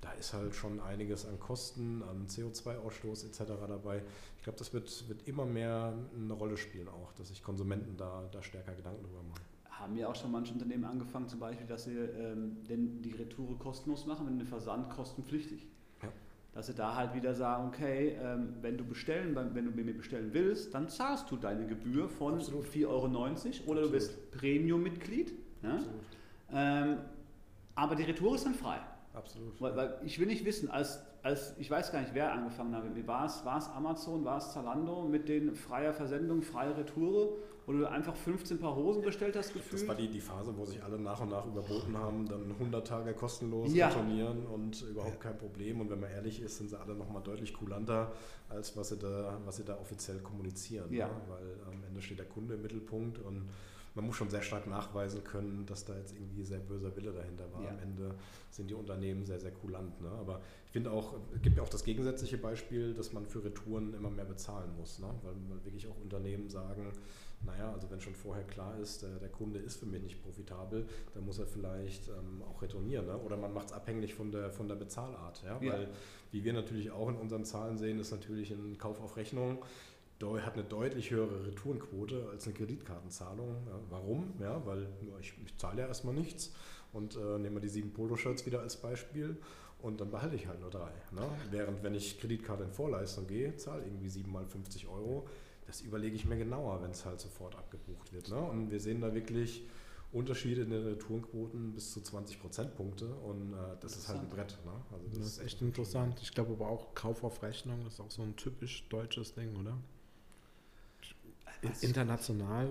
da 0.00 0.10
ist 0.12 0.32
halt 0.32 0.54
schon 0.54 0.80
einiges 0.80 1.26
an 1.26 1.38
Kosten, 1.38 2.02
an 2.02 2.26
CO2-Ausstoß 2.26 3.24
etc. 3.26 3.52
dabei. 3.68 4.02
Ich 4.36 4.42
glaube, 4.42 4.58
das 4.58 4.72
wird, 4.72 5.08
wird 5.08 5.28
immer 5.28 5.46
mehr 5.46 5.94
eine 6.16 6.32
Rolle 6.32 6.56
spielen 6.56 6.88
auch, 6.88 7.12
dass 7.12 7.28
sich 7.28 7.42
Konsumenten 7.42 7.96
da, 7.96 8.28
da 8.32 8.42
stärker 8.42 8.74
Gedanken 8.74 9.02
darüber 9.02 9.22
machen 9.22 9.42
haben 9.82 9.96
ja 9.96 10.08
auch 10.08 10.14
schon 10.14 10.30
manche 10.30 10.52
Unternehmen 10.52 10.84
angefangen, 10.84 11.28
zum 11.28 11.40
Beispiel, 11.40 11.66
dass 11.66 11.84
sie 11.84 11.96
ähm, 11.96 12.62
denn 12.68 13.02
die 13.02 13.10
Retoure 13.10 13.56
kostenlos 13.56 14.06
machen, 14.06 14.28
wenn 14.28 14.38
der 14.38 14.46
Versand 14.46 14.88
kostenpflichtig 14.90 15.66
dass 16.52 16.66
sie 16.66 16.74
da 16.74 16.94
halt 16.94 17.14
wieder 17.14 17.34
sagen, 17.34 17.68
okay, 17.68 18.16
ähm, 18.22 18.54
wenn 18.60 18.76
du 18.76 18.84
bestellen, 18.84 19.34
wenn 19.34 19.64
du 19.64 19.70
bei 19.70 19.82
mir 19.82 19.96
bestellen 19.96 20.30
willst, 20.32 20.74
dann 20.74 20.88
zahlst 20.88 21.30
du 21.30 21.36
deine 21.36 21.66
Gebühr 21.66 22.08
von 22.08 22.40
4,90 22.40 22.86
Euro 22.86 23.06
oder 23.06 23.12
Absolut. 23.30 23.84
du 23.84 23.90
bist 23.90 24.30
Premium-Mitglied. 24.32 25.32
Ja? 25.62 25.78
Ähm, 26.52 26.98
aber 27.74 27.94
die 27.94 28.02
Retour 28.02 28.34
ist 28.34 28.44
dann 28.44 28.54
frei. 28.54 28.80
Absolut. 29.14 29.60
Weil, 29.60 29.76
weil 29.76 29.98
ich 30.04 30.18
will 30.18 30.26
nicht 30.26 30.44
wissen, 30.44 30.70
als, 30.70 31.02
als 31.22 31.54
ich 31.58 31.70
weiß 31.70 31.92
gar 31.92 32.00
nicht, 32.00 32.14
wer 32.14 32.32
angefangen 32.32 32.74
hat. 32.74 32.84
War 33.06 33.26
es, 33.26 33.44
war 33.44 33.58
es 33.58 33.68
Amazon, 33.68 34.24
war 34.24 34.38
es 34.38 34.52
Zalando 34.52 35.02
mit 35.04 35.28
den 35.28 35.54
freier 35.54 35.92
Versendung, 35.92 36.42
freie 36.42 36.76
Retoure, 36.76 37.34
wo 37.64 37.72
du 37.72 37.88
einfach 37.88 38.14
15 38.16 38.58
Paar 38.58 38.74
Hosen 38.74 39.02
bestellt 39.02 39.36
hast, 39.36 39.52
gefühlt? 39.52 39.80
Das 39.82 39.88
war 39.88 39.94
die, 39.94 40.08
die 40.08 40.20
Phase, 40.20 40.52
wo 40.56 40.64
sich 40.64 40.82
alle 40.82 40.98
nach 40.98 41.20
und 41.20 41.30
nach 41.30 41.46
überboten 41.46 41.96
haben, 41.96 42.26
dann 42.28 42.50
100 42.50 42.84
Tage 42.86 43.14
kostenlos 43.14 43.72
Ja. 43.72 43.86
retournieren 43.88 44.46
und 44.46 44.82
überhaupt 44.82 45.20
kein 45.20 45.38
Problem. 45.38 45.80
Und 45.80 45.90
wenn 45.90 46.00
man 46.00 46.10
ehrlich 46.10 46.42
ist, 46.42 46.58
sind 46.58 46.70
sie 46.70 46.80
alle 46.80 46.94
nochmal 46.94 47.22
deutlich 47.22 47.54
kulanter, 47.54 48.12
als 48.48 48.76
was 48.76 48.88
sie 48.88 48.98
da, 48.98 49.38
was 49.44 49.56
sie 49.56 49.64
da 49.64 49.78
offiziell 49.78 50.18
kommunizieren. 50.18 50.92
Ja. 50.92 51.06
Ne? 51.06 51.14
Weil 51.28 51.72
am 51.72 51.84
Ende 51.84 52.02
steht 52.02 52.18
der 52.18 52.26
Kunde 52.26 52.54
im 52.54 52.62
Mittelpunkt 52.62 53.18
und 53.20 53.48
man 53.94 54.06
muss 54.06 54.16
schon 54.16 54.30
sehr 54.30 54.42
stark 54.42 54.66
nachweisen 54.66 55.22
können, 55.22 55.66
dass 55.66 55.84
da 55.84 55.96
jetzt 55.96 56.14
irgendwie 56.14 56.44
sehr 56.44 56.60
böser 56.60 56.94
Wille 56.96 57.12
dahinter 57.12 57.52
war. 57.52 57.62
Ja. 57.62 57.70
Am 57.70 57.78
Ende 57.78 58.14
sind 58.50 58.70
die 58.70 58.74
Unternehmen 58.74 59.24
sehr, 59.24 59.38
sehr 59.38 59.50
kulant. 59.50 60.00
Ne? 60.00 60.10
Aber 60.10 60.40
ich 60.64 60.72
finde 60.72 60.90
auch, 60.90 61.14
es 61.34 61.42
gibt 61.42 61.56
ja 61.56 61.62
auch 61.62 61.68
das 61.68 61.84
gegensätzliche 61.84 62.38
Beispiel, 62.38 62.94
dass 62.94 63.12
man 63.12 63.26
für 63.26 63.44
Retouren 63.44 63.92
immer 63.94 64.10
mehr 64.10 64.24
bezahlen 64.24 64.74
muss. 64.76 64.98
Ne? 64.98 65.08
Weil, 65.22 65.34
weil 65.48 65.64
wirklich 65.64 65.86
auch 65.88 65.96
Unternehmen 66.00 66.48
sagen, 66.48 66.92
naja, 67.44 67.72
also 67.72 67.90
wenn 67.90 68.00
schon 68.00 68.14
vorher 68.14 68.44
klar 68.44 68.78
ist, 68.78 69.02
der, 69.02 69.18
der 69.18 69.28
Kunde 69.28 69.58
ist 69.58 69.76
für 69.76 69.86
mich 69.86 70.02
nicht 70.02 70.22
profitabel, 70.22 70.86
dann 71.12 71.26
muss 71.26 71.38
er 71.38 71.46
vielleicht 71.46 72.08
ähm, 72.08 72.42
auch 72.42 72.62
retournieren. 72.62 73.06
Ne? 73.06 73.18
Oder 73.18 73.36
man 73.36 73.52
macht 73.52 73.66
es 73.66 73.72
abhängig 73.72 74.14
von 74.14 74.30
der, 74.30 74.50
von 74.50 74.68
der 74.68 74.76
Bezahlart. 74.76 75.42
Ja? 75.44 75.60
Ja. 75.60 75.72
Weil, 75.72 75.88
wie 76.30 76.44
wir 76.44 76.54
natürlich 76.54 76.90
auch 76.90 77.08
in 77.10 77.16
unseren 77.16 77.44
Zahlen 77.44 77.76
sehen, 77.76 77.98
ist 77.98 78.10
natürlich 78.10 78.52
ein 78.52 78.78
Kauf 78.78 79.00
auf 79.02 79.16
Rechnung 79.16 79.62
hat 80.22 80.54
eine 80.54 80.64
deutlich 80.64 81.10
höhere 81.10 81.46
Retourenquote 81.46 82.28
als 82.30 82.46
eine 82.46 82.54
Kreditkartenzahlung. 82.54 83.56
Ja, 83.66 83.78
warum? 83.90 84.32
Ja, 84.40 84.64
weil 84.66 84.82
ja, 84.82 85.18
ich, 85.20 85.34
ich 85.44 85.56
zahle 85.58 85.82
ja 85.82 85.88
erstmal 85.88 86.14
nichts 86.14 86.52
und 86.92 87.16
äh, 87.16 87.38
nehmen 87.38 87.56
wir 87.56 87.60
die 87.60 87.68
sieben 87.68 87.92
Poloshirts 87.92 88.46
wieder 88.46 88.60
als 88.60 88.76
Beispiel 88.76 89.36
und 89.80 90.00
dann 90.00 90.10
behalte 90.10 90.36
ich 90.36 90.46
halt 90.46 90.60
nur 90.60 90.70
drei. 90.70 90.92
Ne? 91.10 91.28
Während 91.50 91.82
wenn 91.82 91.94
ich 91.94 92.20
Kreditkarte 92.20 92.64
in 92.64 92.72
Vorleistung 92.72 93.26
gehe, 93.26 93.56
zahle 93.56 93.84
irgendwie 93.84 94.08
sieben 94.08 94.30
mal 94.32 94.46
50 94.46 94.86
Euro, 94.88 95.28
das 95.66 95.80
überlege 95.80 96.14
ich 96.14 96.24
mir 96.24 96.36
genauer, 96.36 96.82
wenn 96.82 96.90
es 96.90 97.04
halt 97.04 97.20
sofort 97.20 97.56
abgebucht 97.56 98.12
wird. 98.12 98.28
Ne? 98.28 98.38
Und 98.38 98.70
wir 98.70 98.80
sehen 98.80 99.00
da 99.00 99.14
wirklich 99.14 99.66
Unterschiede 100.12 100.62
in 100.62 100.70
den 100.70 100.84
Retourenquoten 100.86 101.72
bis 101.72 101.92
zu 101.92 102.02
20 102.02 102.38
Prozentpunkte 102.38 103.06
und 103.14 103.54
äh, 103.54 103.56
das 103.80 103.96
ist 103.96 104.08
halt 104.08 104.20
ein 104.20 104.28
Brett. 104.28 104.58
Ne? 104.64 104.72
Also 104.92 105.18
Das 105.18 105.26
ist 105.26 105.38
echt 105.38 105.62
interessant. 105.62 106.20
Ich 106.22 106.32
glaube 106.32 106.52
aber 106.52 106.68
auch 106.68 106.94
Kauf 106.94 107.24
auf 107.24 107.42
Rechnung 107.42 107.86
ist 107.86 107.98
auch 107.98 108.10
so 108.10 108.22
ein 108.22 108.36
typisch 108.36 108.88
deutsches 108.90 109.34
Ding, 109.34 109.56
oder? 109.56 109.78
Was? 111.62 111.82
International. 111.82 112.68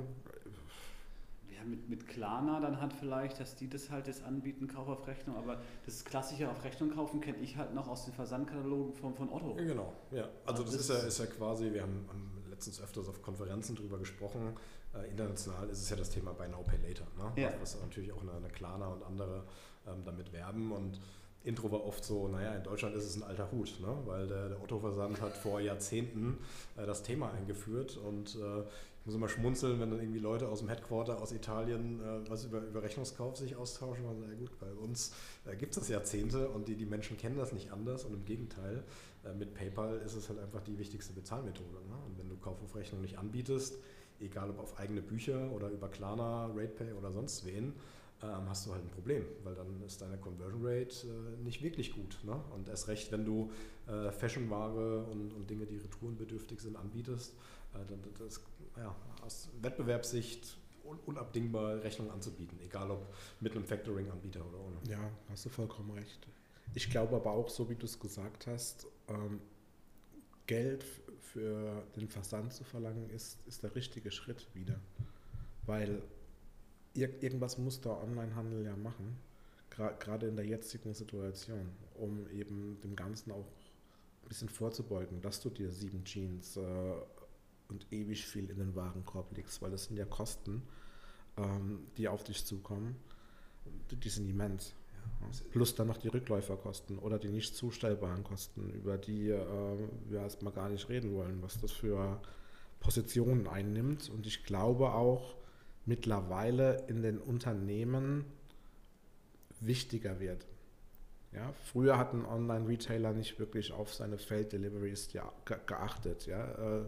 Ja, 1.54 1.64
mit, 1.66 1.90
mit 1.90 2.08
Klarna 2.08 2.60
dann 2.60 2.82
halt 2.82 2.94
vielleicht, 2.94 3.40
dass 3.40 3.56
die 3.56 3.70
das 3.70 3.90
halt 3.90 4.08
jetzt 4.08 4.24
anbieten, 4.24 4.68
Kauf 4.68 4.88
auf 4.88 5.08
Rechnung, 5.08 5.38
aber 5.38 5.62
das 5.86 6.04
klassische 6.04 6.50
auf 6.50 6.64
Rechnung 6.64 6.92
kaufen 6.92 7.22
kenne 7.22 7.38
ich 7.40 7.58
halt 7.58 7.74
noch 7.74 7.88
aus 7.88 8.06
den 8.06 8.14
Versandkatalogen 8.14 8.94
von, 8.94 9.14
von 9.14 9.30
Otto. 9.30 9.56
Ja, 9.58 9.66
genau, 9.66 9.94
ja. 10.12 10.24
Also 10.46 10.64
Also 10.64 10.64
das 10.64 10.74
ist 10.76 10.90
das- 10.90 11.02
ja, 11.02 11.08
ist 11.08 11.20
ja 11.20 11.26
quasi, 11.28 11.72
wir 11.72 11.82
haben, 11.84 12.06
haben 12.10 12.44
letztens 12.50 12.82
öfters 12.82 13.08
auf 13.08 13.22
Konferenzen 13.22 13.76
drüber 13.76 13.98
gesprochen, 14.00 14.54
äh, 14.94 15.10
international 15.10 15.70
ist 15.70 15.82
es 15.82 15.90
ja 15.90 15.96
das 15.96 16.10
Thema 16.10 16.34
Buy 16.34 16.50
Now 16.50 16.64
Pay 16.64 16.78
Later, 16.88 17.06
ne? 17.18 17.42
Ja. 17.42 17.52
was 17.60 17.80
natürlich 17.82 18.12
auch 18.12 18.22
eine, 18.22 18.34
eine 18.34 18.50
Klarna 18.50 18.88
und 18.88 19.04
andere 19.04 19.44
ähm, 19.88 20.04
damit 20.06 20.34
werben 20.34 20.72
und 20.72 21.00
Intro 21.44 21.72
war 21.72 21.84
oft 21.86 22.04
so, 22.04 22.28
naja, 22.28 22.54
in 22.54 22.64
Deutschland 22.64 22.96
ist 22.96 23.06
es 23.06 23.16
ein 23.16 23.24
alter 23.24 23.52
Hut, 23.52 23.80
ne? 23.82 23.98
weil 24.06 24.28
der, 24.28 24.50
der 24.50 24.62
Otto-Versand 24.62 25.22
hat 25.22 25.36
vor 25.36 25.60
Jahrzehnten 25.60 26.38
äh, 26.78 26.86
das 26.86 27.04
Thema 27.04 27.32
eingeführt 27.32 27.98
und 27.98 28.36
äh, 28.36 28.62
ich 29.02 29.08
muss 29.08 29.16
immer 29.16 29.30
schmunzeln, 29.30 29.80
wenn 29.80 29.90
dann 29.90 30.00
irgendwie 30.00 30.20
Leute 30.20 30.48
aus 30.48 30.60
dem 30.60 30.70
Headquarter 30.70 31.20
aus 31.20 31.32
Italien 31.32 32.00
äh, 32.00 32.30
was 32.30 32.46
über, 32.46 32.60
über 32.60 32.84
Rechnungskauf 32.84 33.36
sich 33.36 33.56
austauschen 33.56 34.04
sagen, 34.04 34.24
ja 34.30 34.36
gut, 34.38 34.60
bei 34.60 34.72
uns 34.72 35.14
äh, 35.46 35.56
gibt 35.56 35.72
es 35.72 35.80
das 35.80 35.90
Jahrzehnte 35.90 36.50
und 36.50 36.68
die, 36.68 36.76
die 36.76 36.86
Menschen 36.86 37.18
kennen 37.18 37.38
das 37.38 37.52
nicht 37.52 37.72
anders 37.72 38.06
und 38.06 38.14
im 38.14 38.26
Gegenteil, 38.26 38.84
äh, 39.26 39.34
mit 39.34 39.56
PayPal 39.56 39.98
ist 40.06 40.14
es 40.14 40.30
halt 40.30 40.38
einfach 40.38 40.62
die 40.62 40.78
wichtigste 40.78 41.14
Bezahlmethode. 41.14 41.80
Ne? 41.90 41.96
Und 42.06 42.20
wenn 42.20 42.30
du 42.30 42.38
Kauf 42.38 42.62
auf 42.62 42.76
Rechnung 42.76 43.02
nicht 43.02 43.18
anbietest, 43.18 43.80
egal 44.20 44.52
ob 44.52 44.60
auf 44.60 44.78
eigene 44.78 45.02
Bücher 45.02 45.52
oder 45.52 45.70
über 45.70 45.90
Klarna, 45.90 46.52
RatePay 46.56 46.94
oder 46.94 47.12
sonst 47.12 47.44
wen, 47.46 47.74
ähm, 48.24 48.50
hast 48.50 48.68
du 48.68 48.74
halt 48.74 48.84
ein 48.84 48.90
Problem, 48.90 49.26
weil 49.44 49.56
dann 49.56 49.82
ist 49.84 50.02
deine 50.02 50.18
Conversion 50.18 50.66
Rate 50.66 51.08
äh, 51.08 51.44
nicht 51.44 51.62
wirklich 51.62 51.94
gut. 51.94 52.20
Ne? 52.24 52.40
Und 52.54 52.70
erst 52.70 52.88
recht, 52.88 53.12
wenn 53.12 53.26
du 53.26 53.52
äh, 53.88 54.12
Fashionware 54.12 55.04
und, 55.06 55.34
und 55.34 55.50
Dinge, 55.50 55.66
die 55.66 55.78
retourenbedürftig 55.78 56.60
sind, 56.60 56.76
anbietest, 56.76 57.34
äh, 57.74 57.86
dann 57.88 58.00
das, 58.20 58.42
ja, 58.78 58.96
aus 59.24 59.50
Wettbewerbssicht 59.62 60.58
un 60.84 61.00
unabdingbar 61.06 61.84
Rechnung 61.84 62.12
anzubieten, 62.12 62.60
egal 62.60 62.92
ob 62.92 63.14
mit 63.40 63.54
einem 63.54 63.66
Factoring-Anbieter 63.66 64.46
oder 64.46 64.60
ohne. 64.60 64.78
Ja, 64.90 65.10
hast 65.30 65.46
du 65.46 65.50
vollkommen 65.50 65.92
recht. 65.92 66.28
Ich 66.74 66.90
glaube 66.90 67.16
aber 67.16 67.32
auch, 67.32 67.50
so 67.50 67.70
wie 67.70 67.76
du 67.76 67.86
es 67.86 68.00
gesagt 68.00 68.48
hast, 68.48 68.88
ähm, 69.08 69.40
Geld 70.48 70.84
für 71.20 71.84
den 71.96 72.08
Versand 72.08 72.54
zu 72.54 72.64
verlangen, 72.64 73.10
ist, 73.10 73.48
ist 73.48 73.64
der 73.64 73.74
richtige 73.76 74.12
Schritt 74.12 74.48
wieder. 74.54 74.80
Weil 75.66 76.02
ir 76.94 77.22
irgendwas 77.24 77.58
muss 77.58 77.82
der 77.82 77.98
Onlinehandel 78.02 78.66
ja 78.66 78.76
machen, 78.76 79.18
gerade 79.70 80.28
in 80.28 80.36
der 80.36 80.46
jetzigen 80.46 80.94
Situation, 80.94 81.70
um 81.96 82.28
eben 82.30 82.80
dem 82.84 82.96
Ganzen 82.96 83.32
auch 83.32 83.46
ein 84.24 84.28
bisschen 84.30 84.50
vorzubeugen, 84.50 85.22
dass 85.22 85.40
du 85.42 85.50
dir 85.50 85.72
sieben 85.72 86.04
Jeans 86.04 86.58
äh, 86.58 86.62
und 87.70 87.88
ewig 87.92 88.26
viel 88.26 88.50
in 88.50 88.58
den 88.58 88.76
Warenkorb 88.76 89.36
legst, 89.36 89.62
weil 89.62 89.72
das 89.72 89.86
sind 89.86 89.98
ja 89.98 90.06
Kosten, 90.06 90.62
ähm, 91.38 91.88
die 91.98 92.08
auf 92.08 92.24
dich 92.24 92.46
zukommen. 92.46 92.96
Die- 93.90 93.96
Die 93.96 94.10
sind 94.10 94.30
immens. 94.30 94.74
Plus 95.52 95.76
dann 95.76 95.88
noch 95.88 95.98
die 95.98 96.08
Rückläuferkosten 96.10 96.98
oder 97.00 97.18
die 97.20 97.30
nicht 97.30 97.56
zustellbaren 97.56 98.24
Kosten, 98.24 98.72
über 98.74 98.98
die 98.98 99.30
äh, 99.30 99.78
wir 100.10 100.20
erstmal 100.20 100.54
gar 100.54 100.70
nicht 100.70 100.90
reden 100.90 101.14
wollen, 101.14 101.42
was 101.42 101.60
das 101.60 101.72
für 101.72 102.20
Positionen 102.80 103.48
einnimmt. 103.48 104.10
Und 104.10 104.26
ich 104.28 104.44
glaube 104.44 104.92
auch 104.94 105.36
mittlerweile 105.86 106.84
in 106.88 107.02
den 107.02 107.18
Unternehmen 107.18 108.26
wichtiger 109.60 110.20
wird. 110.20 110.46
Ja, 111.34 111.54
früher 111.64 111.98
hatten 111.98 112.26
Online-Retailer 112.26 113.14
nicht 113.14 113.40
wirklich 113.40 113.72
auf 113.72 113.94
seine 113.94 114.18
Feld-Deliveries 114.18 115.10
geachtet. 115.46 116.26
Ja. 116.26 116.80
Äh, 116.80 116.86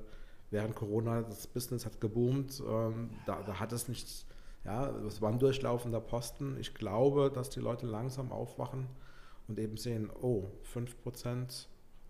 während 0.51 0.75
Corona 0.75 1.21
das 1.21 1.47
Business 1.47 1.85
hat 1.85 2.01
geboomt, 2.01 2.61
ähm, 2.65 3.09
da, 3.25 3.41
da 3.41 3.59
hat 3.59 3.71
es 3.71 3.87
nichts, 3.87 4.25
ja, 4.65 4.89
es 5.07 5.21
war 5.21 5.31
ein 5.31 5.39
durchlaufender 5.39 6.01
Posten. 6.01 6.57
Ich 6.59 6.73
glaube, 6.75 7.31
dass 7.33 7.49
die 7.49 7.59
Leute 7.61 7.87
langsam 7.87 8.31
aufwachen 8.31 8.87
und 9.47 9.59
eben 9.59 9.77
sehen, 9.77 10.09
oh, 10.21 10.49
5% 10.73 11.67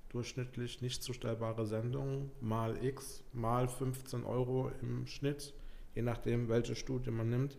durchschnittlich 0.10 0.82
nicht 0.82 1.04
zustellbare 1.04 1.66
Sendungen 1.66 2.32
mal 2.42 2.84
X 2.84 3.24
mal 3.32 3.68
15 3.68 4.24
Euro 4.24 4.72
im 4.82 5.08
Schnitt, 5.08 5.54
je 5.96 6.02
nachdem, 6.02 6.50
welche 6.50 6.76
Studie 6.76 7.12
man 7.12 7.30
nimmt. 7.30 7.58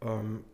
Ähm, 0.00 0.44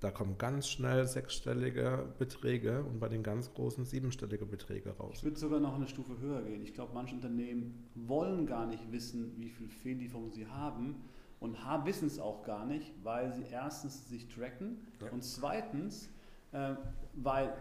da 0.00 0.10
kommen 0.10 0.36
ganz 0.38 0.68
schnell 0.68 1.06
sechsstellige 1.06 2.12
Beträge 2.18 2.82
und 2.84 2.98
bei 3.00 3.08
den 3.08 3.22
ganz 3.22 3.52
großen 3.54 3.84
siebenstellige 3.84 4.46
Beträge 4.46 4.90
raus. 4.96 5.16
Ich 5.18 5.24
würde 5.24 5.38
sogar 5.38 5.60
noch 5.60 5.74
eine 5.74 5.86
Stufe 5.86 6.18
höher 6.18 6.42
gehen. 6.42 6.62
Ich 6.62 6.74
glaube, 6.74 6.92
manche 6.94 7.14
Unternehmen 7.14 7.84
wollen 7.94 8.46
gar 8.46 8.66
nicht 8.66 8.90
wissen, 8.92 9.32
wie 9.38 9.48
viel 9.48 9.68
Fehllieferungen 9.68 10.32
sie 10.32 10.46
haben 10.46 10.96
und 11.40 11.64
haben, 11.64 11.86
wissen 11.86 12.06
es 12.06 12.18
auch 12.18 12.42
gar 12.42 12.66
nicht, 12.66 12.92
weil 13.02 13.32
sie 13.32 13.44
erstens 13.50 14.08
sich 14.08 14.28
tracken 14.28 14.78
Ja. 15.00 15.10
und 15.10 15.22
zweitens, 15.22 16.08
äh, 16.52 16.74
weil 17.14 17.54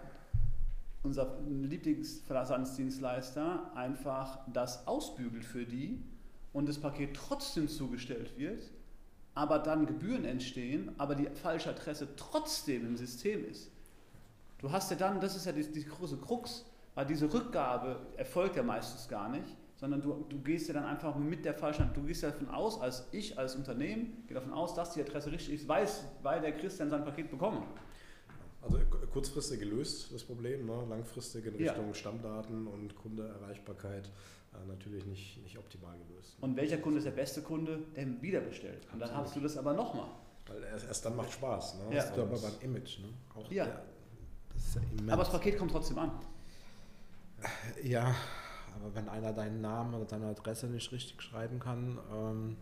unser 1.04 1.40
Lieblingsversandsdienstleister 1.48 3.72
einfach 3.76 4.40
das 4.52 4.88
ausbügelt 4.88 5.46
für 5.46 5.66
die 5.66 6.02
und 6.54 6.70
das 6.70 6.78
Paket 6.80 7.16
trotzdem 7.16 7.68
zugestellt 7.68 8.38
wird, 8.38 8.64
aber 9.36 9.60
dann 9.60 9.86
Gebühren 9.88 10.26
entstehen, 10.26 10.92
aber 10.98 11.16
die 11.16 11.28
falsche 11.28 11.70
Adresse 11.72 12.08
trotzdem 12.16 12.86
im 12.86 12.96
System 12.98 13.44
ist. 13.50 13.72
Du 14.60 14.72
hast 14.72 14.92
ja 14.92 14.98
dann, 14.98 15.20
das 15.20 15.36
ist 15.36 15.46
ja 15.46 15.52
die, 15.52 15.64
die 15.70 15.84
große 15.84 16.18
Krux, 16.18 16.66
weil 16.96 17.06
diese 17.06 17.34
Rückgabe 17.34 18.00
erfolgt 18.16 18.56
ja 18.56 18.64
meistens 18.64 19.10
gar 19.10 19.28
nicht, 19.30 19.48
sondern 19.76 20.02
du, 20.02 20.24
du 20.30 20.38
gehst 20.40 20.68
ja 20.68 20.76
dann 20.76 20.86
einfach 20.86 21.16
mit 21.18 21.44
der 21.44 21.56
falschen, 21.56 21.90
du 21.94 22.04
gehst 22.04 22.22
ja 22.22 22.30
davon 22.30 22.48
aus, 22.50 22.80
als 22.80 23.08
ich 23.12 23.38
als 23.38 23.56
Unternehmen, 23.56 24.24
gehe 24.28 24.36
davon 24.36 24.54
aus, 24.54 24.76
dass 24.76 24.94
die 24.94 25.02
Adresse 25.02 25.32
richtig 25.32 25.56
ist, 25.56 25.68
weiß, 25.68 26.04
weil 26.22 26.40
der 26.40 26.54
Christian 26.54 26.90
sein 26.90 27.04
Paket 27.04 27.32
bekommen. 27.32 27.64
Also 28.62 28.78
k- 28.78 28.86
kurzfristig 29.12 29.60
gelöst 29.60 30.14
das 30.14 30.24
Problem, 30.24 30.66
ne? 30.68 30.86
langfristig 30.88 31.46
in 31.48 31.60
Ja. 31.60 31.72
Richtung 31.74 31.94
Stammdaten 31.96 32.68
und 32.68 32.96
Kundeerreichbarkeit 32.96 34.06
äh, 34.06 34.10
natürlich 34.68 35.06
nicht, 35.06 35.42
nicht 35.44 35.58
optimal 35.58 35.98
gelöst. 36.08 36.38
Und 36.42 36.56
welcher 36.56 36.78
Kunde 36.78 37.00
ist 37.00 37.06
der 37.06 37.12
beste 37.12 37.42
Kunde, 37.42 37.80
der 37.96 38.22
wieder 38.22 38.40
bestellt? 38.42 38.88
Und 38.94 39.00
dann 39.00 39.14
hast 39.16 39.36
du 39.36 39.40
das 39.40 39.58
aber 39.58 39.74
nochmal. 39.74 40.10
Weil 40.48 40.64
erst, 40.64 40.86
erst 40.88 41.06
dann 41.06 41.16
macht 41.16 41.32
Spaß. 41.32 41.76
Ne? 41.76 41.96
Ja. 41.96 42.02
Das 42.04 42.12
ist 42.12 42.20
aber 42.20 42.38
beim 42.40 42.60
Image, 42.62 43.00
ne? 43.00 43.10
Auch 43.36 43.50
Ja. 43.52 43.66
der, 43.66 43.84
das 44.54 44.76
ja. 45.06 45.14
Aber 45.14 45.24
das 45.24 45.32
Paket 45.32 45.58
kommt 45.58 45.72
trotzdem 45.72 45.98
an. 46.00 46.12
Ja, 47.84 48.16
aber 48.76 48.96
wenn 48.96 49.10
einer 49.10 49.34
deinen 49.34 49.62
Namen 49.62 49.94
oder 49.94 50.06
deine 50.06 50.28
Adresse 50.28 50.68
nicht 50.68 50.92
richtig 50.92 51.22
schreiben 51.22 51.60
kann, 51.60 52.00
ähm, 52.12 52.58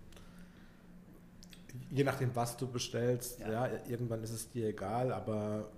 je 1.90 2.04
nachdem, 2.04 2.36
was 2.36 2.58
du 2.58 2.68
bestellst, 2.68 3.40
Ja. 3.40 3.68
ja. 3.68 3.70
irgendwann 3.88 4.24
ist 4.24 4.32
es 4.32 4.50
dir 4.50 4.70
egal, 4.70 5.12
aber 5.14 5.70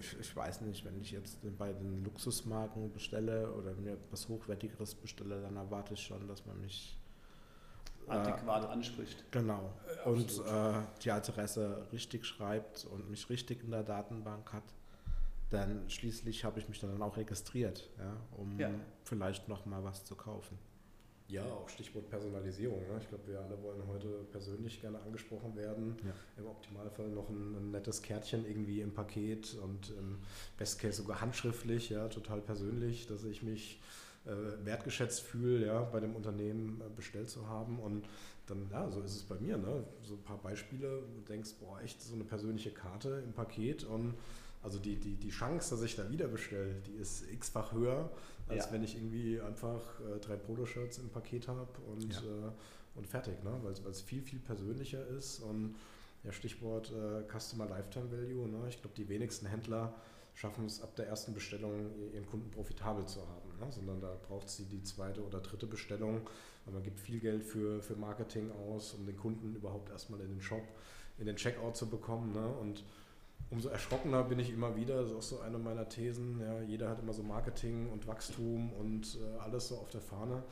ich, 0.00 0.18
ich, 0.18 0.34
weiß 0.34 0.62
nicht, 0.62 0.84
wenn 0.84 1.00
ich 1.00 1.10
jetzt 1.10 1.38
bei 1.58 1.72
den 1.72 2.02
Luxusmarken 2.04 2.92
bestelle 2.92 3.52
oder 3.52 3.74
mir 3.74 3.96
was 4.10 4.28
Hochwertigeres 4.28 4.94
bestelle, 4.94 5.40
dann 5.42 5.56
erwarte 5.56 5.94
ich 5.94 6.00
schon, 6.00 6.26
dass 6.26 6.44
man 6.46 6.60
mich 6.60 6.98
äh, 8.08 8.12
adäquat 8.12 8.64
äh, 8.64 8.68
anspricht. 8.68 9.24
Genau. 9.30 9.72
Äh, 10.04 10.08
und 10.08 10.38
äh, 10.38 10.72
die 11.02 11.10
Adresse 11.10 11.86
richtig 11.92 12.24
schreibt 12.24 12.86
und 12.86 13.10
mich 13.10 13.28
richtig 13.30 13.62
in 13.62 13.70
der 13.70 13.82
Datenbank 13.82 14.52
hat. 14.52 14.64
Dann 15.50 15.88
schließlich 15.90 16.44
habe 16.44 16.60
ich 16.60 16.68
mich 16.68 16.80
dann 16.80 17.00
auch 17.02 17.16
registriert, 17.16 17.90
ja, 17.98 18.16
um 18.36 18.58
ja. 18.58 18.70
vielleicht 19.04 19.48
noch 19.48 19.66
mal 19.66 19.82
was 19.82 20.04
zu 20.04 20.14
kaufen. 20.14 20.58
Ja, 21.30 21.44
auch 21.44 21.68
Stichwort 21.68 22.10
Personalisierung. 22.10 22.80
Ne? 22.80 22.98
Ich 23.00 23.08
glaube, 23.08 23.28
wir 23.28 23.40
alle 23.40 23.62
wollen 23.62 23.86
heute 23.86 24.08
persönlich 24.32 24.80
gerne 24.80 25.00
angesprochen 25.00 25.54
werden. 25.54 25.96
Ja. 26.04 26.42
Im 26.42 26.46
Optimalfall 26.48 27.08
noch 27.08 27.28
ein, 27.28 27.54
ein, 27.54 27.70
nettes 27.70 28.02
Kärtchen 28.02 28.44
irgendwie 28.44 28.80
im 28.80 28.92
Paket 28.92 29.56
und 29.62 29.90
im 29.90 30.18
Best 30.58 30.80
Case 30.80 30.96
sogar 31.02 31.20
handschriftlich, 31.20 31.90
ja, 31.90 32.08
total 32.08 32.40
persönlich, 32.40 33.06
dass 33.06 33.22
ich 33.22 33.44
mich 33.44 33.80
äh, 34.26 34.64
wertgeschätzt 34.64 35.20
fühle, 35.20 35.66
ja, 35.66 35.82
bei 35.82 36.00
dem 36.00 36.16
Unternehmen 36.16 36.80
äh, 36.80 36.90
bestellt 36.96 37.30
zu 37.30 37.48
haben. 37.48 37.78
Und 37.78 38.06
dann, 38.46 38.68
ja, 38.72 38.90
so 38.90 39.00
ist 39.00 39.14
es 39.14 39.22
bei 39.22 39.36
mir. 39.36 39.56
Ne? 39.56 39.84
So 40.02 40.14
ein 40.14 40.22
paar 40.22 40.38
Beispiele, 40.38 41.02
du 41.14 41.20
denkst, 41.28 41.50
boah, 41.60 41.80
echt 41.80 42.02
so 42.02 42.14
eine 42.14 42.24
persönliche 42.24 42.72
Karte 42.72 43.22
im 43.24 43.32
Paket 43.32 43.84
und 43.84 44.14
also 44.62 44.78
die, 44.78 44.96
die, 44.96 45.14
die 45.14 45.30
Chance, 45.30 45.74
dass 45.74 45.82
ich 45.82 45.96
da 45.96 46.10
wieder 46.10 46.28
bestelle, 46.28 46.74
die 46.86 46.94
ist 46.94 47.30
x-fach 47.30 47.72
höher, 47.72 48.10
als 48.48 48.66
ja. 48.66 48.72
wenn 48.72 48.84
ich 48.84 48.96
irgendwie 48.96 49.40
einfach 49.40 49.80
äh, 50.00 50.18
drei 50.18 50.36
Poloshirts 50.36 50.98
im 50.98 51.08
Paket 51.08 51.48
habe 51.48 51.68
und, 51.90 52.12
ja. 52.12 52.20
äh, 52.20 52.52
und 52.94 53.06
fertig, 53.06 53.42
ne? 53.42 53.58
weil 53.62 53.72
es 53.72 54.00
viel, 54.02 54.22
viel 54.22 54.40
persönlicher 54.40 55.06
ist. 55.06 55.40
Und 55.40 55.76
ja, 56.24 56.32
Stichwort 56.32 56.92
äh, 56.92 57.22
Customer 57.38 57.66
Lifetime 57.66 58.10
Value. 58.10 58.48
Ne? 58.48 58.68
Ich 58.68 58.80
glaube, 58.80 58.94
die 58.96 59.08
wenigsten 59.08 59.46
Händler 59.46 59.94
schaffen 60.34 60.66
es 60.66 60.82
ab 60.82 60.94
der 60.96 61.06
ersten 61.06 61.32
Bestellung, 61.32 61.90
ihren 62.12 62.26
Kunden 62.26 62.50
profitabel 62.50 63.06
zu 63.06 63.20
haben, 63.20 63.58
ne? 63.58 63.72
sondern 63.72 64.00
da 64.00 64.14
braucht 64.28 64.48
sie 64.48 64.64
die 64.64 64.82
zweite 64.82 65.24
oder 65.24 65.40
dritte 65.40 65.66
Bestellung. 65.66 66.28
Weil 66.66 66.74
man 66.74 66.82
gibt 66.82 67.00
viel 67.00 67.20
Geld 67.20 67.42
für, 67.42 67.80
für 67.80 67.96
Marketing 67.96 68.50
aus, 68.52 68.92
um 68.92 69.06
den 69.06 69.16
Kunden 69.16 69.54
überhaupt 69.54 69.90
erstmal 69.90 70.20
in 70.20 70.28
den 70.28 70.42
Shop, 70.42 70.62
in 71.18 71.24
den 71.24 71.36
Checkout 71.36 71.76
zu 71.76 71.88
bekommen. 71.88 72.32
Ne? 72.32 72.46
Und 72.46 72.84
umso 73.50 73.68
erschrockener 73.68 74.22
bin 74.22 74.38
ich 74.38 74.50
immer 74.50 74.76
wieder, 74.76 75.02
das 75.02 75.10
ist 75.10 75.16
auch 75.16 75.22
so 75.22 75.40
eine 75.40 75.58
meiner 75.58 75.88
Thesen, 75.88 76.40
ja, 76.40 76.60
jeder 76.62 76.88
hat 76.88 77.00
immer 77.00 77.12
so 77.12 77.22
Marketing 77.22 77.90
und 77.90 78.06
Wachstum 78.06 78.72
und 78.72 79.18
äh, 79.20 79.38
alles 79.40 79.68
so 79.68 79.76
auf 79.76 79.90
der 79.90 80.00
Fahne. 80.00 80.42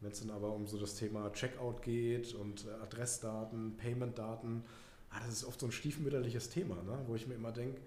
Wenn 0.00 0.12
es 0.12 0.20
dann 0.20 0.30
aber 0.30 0.52
um 0.52 0.66
so 0.66 0.78
das 0.78 0.94
Thema 0.94 1.32
Checkout 1.32 1.82
geht 1.82 2.34
und 2.34 2.66
äh, 2.66 2.82
Adressdaten, 2.82 3.76
Paymentdaten, 3.76 4.64
ah, 5.10 5.20
das 5.24 5.34
ist 5.34 5.44
oft 5.44 5.60
so 5.60 5.66
ein 5.66 5.72
stiefmütterliches 5.72 6.50
Thema, 6.50 6.76
ne? 6.82 6.98
wo 7.06 7.14
ich 7.14 7.26
mir 7.26 7.34
immer 7.34 7.52
denke, 7.52 7.80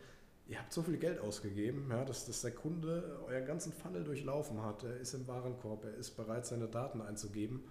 ihr 0.47 0.59
habt 0.59 0.73
so 0.73 0.81
viel 0.81 0.97
Geld 0.97 1.19
ausgegeben, 1.19 1.87
ja, 1.89 2.05
dass, 2.05 2.25
dass 2.25 2.41
der 2.41 2.51
Kunde 2.51 3.19
euren 3.27 3.45
ganzen 3.45 3.71
Funnel 3.73 4.03
durchlaufen 4.03 4.61
hat, 4.63 4.83
er 4.83 4.97
ist 4.97 5.13
im 5.13 5.27
Warenkorb, 5.27 5.85
er 5.85 5.95
ist 5.95 6.11
bereit, 6.11 6.45
seine 6.45 6.67
Daten 6.67 7.01
einzugeben 7.01 7.63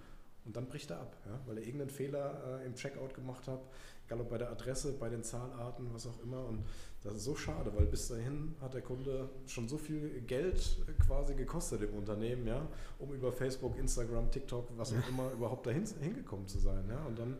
und 0.48 0.56
dann 0.56 0.66
bricht 0.66 0.90
er 0.90 1.00
ab, 1.00 1.14
ja, 1.26 1.38
weil 1.46 1.58
er 1.58 1.62
irgendeinen 1.62 1.90
Fehler 1.90 2.60
äh, 2.62 2.66
im 2.66 2.74
Checkout 2.74 3.12
gemacht 3.12 3.46
hat, 3.46 3.60
egal 4.06 4.22
ob 4.22 4.30
bei 4.30 4.38
der 4.38 4.50
Adresse, 4.50 4.94
bei 4.94 5.10
den 5.10 5.22
Zahlarten, 5.22 5.92
was 5.92 6.06
auch 6.06 6.18
immer. 6.22 6.42
Und 6.46 6.64
das 7.02 7.16
ist 7.16 7.24
so 7.24 7.36
schade, 7.36 7.70
weil 7.76 7.84
bis 7.84 8.08
dahin 8.08 8.56
hat 8.62 8.72
der 8.72 8.80
Kunde 8.80 9.28
schon 9.46 9.68
so 9.68 9.76
viel 9.76 10.22
Geld 10.22 10.78
quasi 11.06 11.34
gekostet 11.34 11.82
im 11.82 11.92
Unternehmen, 11.92 12.46
ja, 12.46 12.66
um 12.98 13.12
über 13.12 13.30
Facebook, 13.30 13.76
Instagram, 13.76 14.30
TikTok, 14.30 14.70
was 14.78 14.94
auch 14.94 15.08
immer 15.10 15.30
überhaupt 15.32 15.66
dahin 15.66 15.84
hingekommen 16.00 16.48
zu 16.48 16.58
sein. 16.58 16.88
Ja. 16.88 17.04
Und 17.04 17.18
dann, 17.18 17.34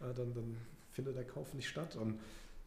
äh, 0.00 0.14
dann, 0.14 0.32
dann 0.32 0.56
findet 0.92 1.16
der 1.16 1.26
Kauf 1.26 1.54
nicht 1.54 1.68
statt. 1.68 1.96
Und 1.96 2.20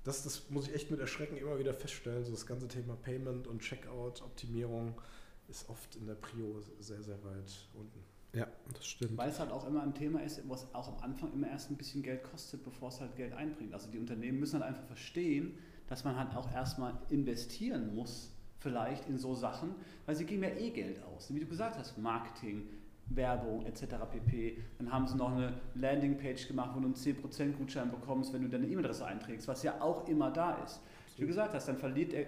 das, 0.03 0.23
das 0.23 0.49
muss 0.49 0.67
ich 0.67 0.75
echt 0.75 0.91
mit 0.91 0.99
Erschrecken 0.99 1.37
immer 1.37 1.57
wieder 1.57 1.73
feststellen. 1.73 2.25
So 2.25 2.31
das 2.31 2.45
ganze 2.45 2.67
Thema 2.67 2.97
Payment 2.97 3.47
und 3.47 3.61
Checkout-Optimierung 3.61 4.99
ist 5.47 5.69
oft 5.69 5.95
in 5.95 6.05
der 6.05 6.15
Prio 6.15 6.61
sehr, 6.81 7.01
sehr 7.01 7.23
weit 7.23 7.69
unten. 7.75 8.14
Ja, 8.35 8.47
das 8.73 8.85
stimmt. 8.85 9.17
Weil 9.17 9.29
es 9.29 9.39
halt 9.39 9.51
auch 9.51 9.65
immer 9.65 9.81
ein 9.81 9.93
Thema 9.93 10.21
ist, 10.21 10.41
was 10.49 10.73
auch 10.75 10.89
am 10.89 11.03
Anfang 11.03 11.31
immer 11.33 11.47
erst 11.47 11.71
ein 11.71 11.77
bisschen 11.77 12.03
Geld 12.03 12.23
kostet, 12.23 12.63
bevor 12.63 12.89
es 12.89 12.99
halt 12.99 13.15
Geld 13.15 13.33
einbringt. 13.33 13.73
Also 13.73 13.89
die 13.89 13.97
Unternehmen 13.97 14.39
müssen 14.39 14.59
halt 14.59 14.69
einfach 14.69 14.85
verstehen, 14.87 15.57
dass 15.87 16.03
man 16.03 16.17
halt 16.17 16.35
auch 16.35 16.51
erstmal 16.51 16.93
investieren 17.09 17.95
muss, 17.95 18.31
vielleicht 18.59 19.07
in 19.07 19.17
so 19.17 19.35
Sachen, 19.35 19.75
weil 20.05 20.15
sie 20.15 20.25
geben 20.25 20.43
ja 20.43 20.49
eh 20.49 20.71
Geld 20.71 21.01
aus. 21.03 21.33
Wie 21.33 21.39
du 21.39 21.45
gesagt 21.45 21.77
hast, 21.77 21.97
Marketing, 21.97 22.67
Werbung 23.07 23.65
etc. 23.67 23.83
pp. 24.11 24.57
Dann 24.79 24.91
haben 24.91 25.07
sie 25.07 25.15
noch 25.15 25.31
eine 25.31 25.53
Landingpage 25.75 26.47
gemacht, 26.47 26.71
wo 26.75 26.79
du 26.79 26.87
einen 26.87 26.95
10% 26.95 27.53
Gutschein 27.53 27.91
bekommst, 27.91 28.33
wenn 28.33 28.41
du 28.41 28.49
deine 28.49 28.65
E-Mail-Adresse 28.65 29.05
einträgst, 29.05 29.47
was 29.47 29.63
ja 29.63 29.79
auch 29.79 30.07
immer 30.09 30.31
da 30.31 30.55
ist. 30.63 30.81
Wie 31.15 31.21
du 31.21 31.27
gesagt 31.27 31.53
hast, 31.53 31.67
dann 31.67 31.77
verliere 31.77 32.25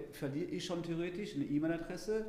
ich 0.51 0.63
schon 0.63 0.83
theoretisch 0.83 1.35
eine 1.35 1.45
E-Mail-Adresse, 1.45 2.25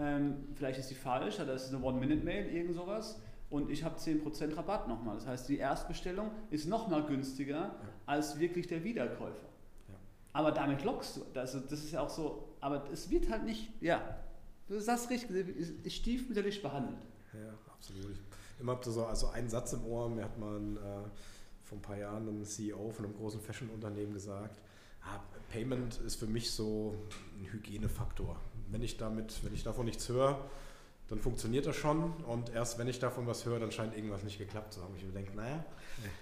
ähm, 0.00 0.48
vielleicht 0.54 0.78
ist 0.78 0.90
die 0.90 0.94
falsch, 0.94 1.36
oder 1.36 1.52
das 1.52 1.66
ist 1.66 1.74
eine 1.74 1.84
One-Minute-Mail, 1.84 2.46
irgend 2.46 2.74
sowas. 2.74 3.20
Und 3.50 3.70
ich 3.70 3.84
habe 3.84 3.98
10% 3.98 4.56
Rabatt 4.56 4.88
nochmal. 4.88 5.16
Das 5.16 5.26
heißt, 5.26 5.48
die 5.48 5.58
Erstbestellung 5.58 6.30
ist 6.50 6.66
nochmal 6.66 7.04
günstiger 7.04 7.56
ja. 7.56 7.74
als 8.06 8.38
wirklich 8.38 8.66
der 8.66 8.82
Wiederkäufer. 8.84 9.48
Ja. 9.88 9.94
Aber 10.32 10.52
damit 10.52 10.84
lockst 10.84 11.16
du. 11.16 11.38
Also 11.38 11.60
das 11.60 11.84
ist 11.84 11.90
ja 11.90 12.00
auch 12.00 12.08
so, 12.08 12.54
aber 12.60 12.88
es 12.92 13.10
wird 13.10 13.28
halt 13.28 13.44
nicht, 13.44 13.68
ja, 13.82 14.16
du 14.68 14.80
sagst 14.80 15.10
richtig, 15.10 15.30
ist 15.84 15.94
stiefmütterlich 15.96 16.62
behandelt. 16.62 17.04
Ja, 17.32 17.52
absolut. 17.74 18.12
Ich 18.12 18.20
immer 18.60 18.78
so 18.82 19.04
also 19.04 19.28
einen 19.28 19.48
Satz 19.48 19.72
im 19.72 19.84
Ohr, 19.84 20.08
mir 20.08 20.24
hat 20.24 20.38
man 20.38 20.76
äh, 20.76 20.80
vor 21.64 21.78
ein 21.78 21.82
paar 21.82 21.96
Jahren 21.96 22.28
ein 22.28 22.44
CEO 22.44 22.90
von 22.90 23.06
einem 23.06 23.14
großen 23.16 23.40
Fashion-Unternehmen 23.40 24.12
gesagt, 24.12 24.60
ah, 25.02 25.20
Payment 25.50 25.98
ist 26.06 26.16
für 26.16 26.26
mich 26.26 26.50
so 26.50 26.94
ein 27.38 27.52
Hygienefaktor 27.52 28.38
wenn 28.70 28.82
ich 28.82 28.96
damit, 28.96 29.44
wenn 29.44 29.54
ich 29.54 29.62
davon 29.62 29.86
nichts 29.86 30.08
höre, 30.08 30.38
dann 31.08 31.18
funktioniert 31.18 31.66
das 31.66 31.74
schon 31.74 32.12
und 32.24 32.50
erst 32.54 32.78
wenn 32.78 32.86
ich 32.86 33.00
davon 33.00 33.26
was 33.26 33.44
höre, 33.44 33.58
dann 33.58 33.72
scheint 33.72 33.96
irgendwas 33.96 34.22
nicht 34.22 34.38
geklappt 34.38 34.74
zu 34.74 34.82
haben. 34.82 34.94
Ich 34.96 35.04
denke, 35.12 35.34
naja, 35.36 35.64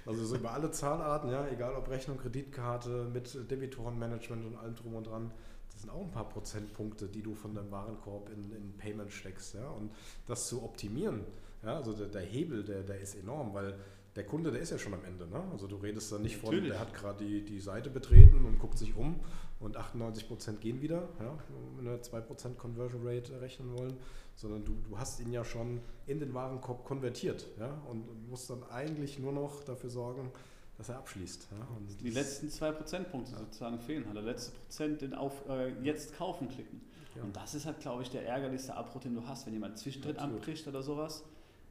also 0.07 0.25
so 0.25 0.37
über 0.37 0.53
alle 0.53 0.71
Zahlarten, 0.71 1.31
ja, 1.31 1.47
egal 1.49 1.75
ob 1.75 1.91
Rechnung, 1.91 2.17
Kreditkarte, 2.17 3.07
mit 3.13 3.51
Debitorenmanagement 3.51 4.47
und 4.47 4.57
allem 4.57 4.75
drum 4.77 4.95
und 4.95 5.07
dran, 5.07 5.31
das 5.71 5.83
sind 5.83 5.91
auch 5.91 6.03
ein 6.03 6.11
paar 6.11 6.29
Prozentpunkte, 6.29 7.07
die 7.07 7.23
du 7.23 7.35
von 7.35 7.55
deinem 7.55 7.71
Warenkorb 7.71 8.31
in, 8.31 8.51
in 8.51 8.77
Payment 8.79 9.13
steckst, 9.13 9.55
ja, 9.55 9.69
und 9.69 9.93
das 10.27 10.49
zu 10.49 10.63
optimieren, 10.63 11.21
ja, 11.63 11.77
also 11.77 11.93
der, 11.93 12.07
der 12.07 12.23
Hebel, 12.23 12.65
der, 12.65 12.83
der 12.83 12.99
ist 12.99 13.15
enorm, 13.15 13.53
weil 13.53 13.75
der 14.19 14.27
Kunde, 14.27 14.51
der 14.51 14.61
ist 14.61 14.71
ja 14.71 14.79
schon 14.79 14.93
am 14.95 15.05
Ende. 15.05 15.29
Ne? 15.29 15.41
Also 15.53 15.69
du 15.69 15.77
redest 15.77 16.11
da 16.11 16.19
nicht 16.19 16.43
Natürlich. 16.43 16.65
von, 16.65 16.71
der 16.71 16.81
hat 16.81 16.93
gerade 16.93 17.25
die, 17.25 17.45
die 17.45 17.61
Seite 17.61 17.89
betreten 17.89 18.45
und 18.45 18.59
guckt 18.59 18.77
sich 18.77 18.97
um 18.97 19.21
und 19.61 19.79
98% 19.79 20.57
gehen 20.57 20.83
wieder, 20.83 21.09
ja, 21.21 21.39
wenn 21.77 21.87
wir 21.87 22.03
2% 22.03 22.57
Conversion 22.57 23.07
Rate 23.07 23.41
rechnen 23.41 23.79
wollen, 23.79 23.97
sondern 24.35 24.65
du, 24.65 24.75
du 24.89 24.99
hast 24.99 25.21
ihn 25.21 25.33
ja 25.33 25.45
schon 25.45 25.81
in 26.07 26.19
den 26.19 26.35
Warenkorb 26.35 26.85
konvertiert 26.85 27.47
ja, 27.61 27.81
und 27.89 28.29
musst 28.29 28.51
dann 28.51 28.65
eigentlich 28.65 29.21
nur 29.21 29.31
noch 29.31 29.63
dafür 29.63 29.89
sorgen, 29.89 30.33
dass 30.79 30.89
er 30.89 30.99
abschließt. 30.99 31.49
Ja, 31.53 31.69
die 32.03 32.11
letzten 32.11 32.51
2 32.51 32.73
Prozentpunkte 32.73 33.33
ja. 33.33 33.39
sozusagen 33.39 33.79
fehlen, 33.79 34.05
hat 34.09 34.17
der 34.17 34.23
letzte 34.23 34.51
Prozent 34.51 35.01
den 35.01 35.15
auf 35.15 35.49
äh, 35.49 35.81
Jetzt 35.81 36.17
kaufen 36.17 36.49
klicken. 36.49 36.81
Ja. 37.15 37.23
Und 37.23 37.37
das 37.37 37.55
ist 37.55 37.67
halt, 37.67 37.79
glaube 37.79 38.03
ich, 38.03 38.11
der 38.11 38.27
ärgerlichste 38.27 38.75
Abbruch, 38.75 39.01
den 39.01 39.15
du 39.15 39.25
hast, 39.29 39.47
wenn 39.47 39.53
jemand 39.53 39.79
Zwischentritt 39.79 40.19
anbricht 40.19 40.67
oder 40.67 40.83
sowas 40.83 41.23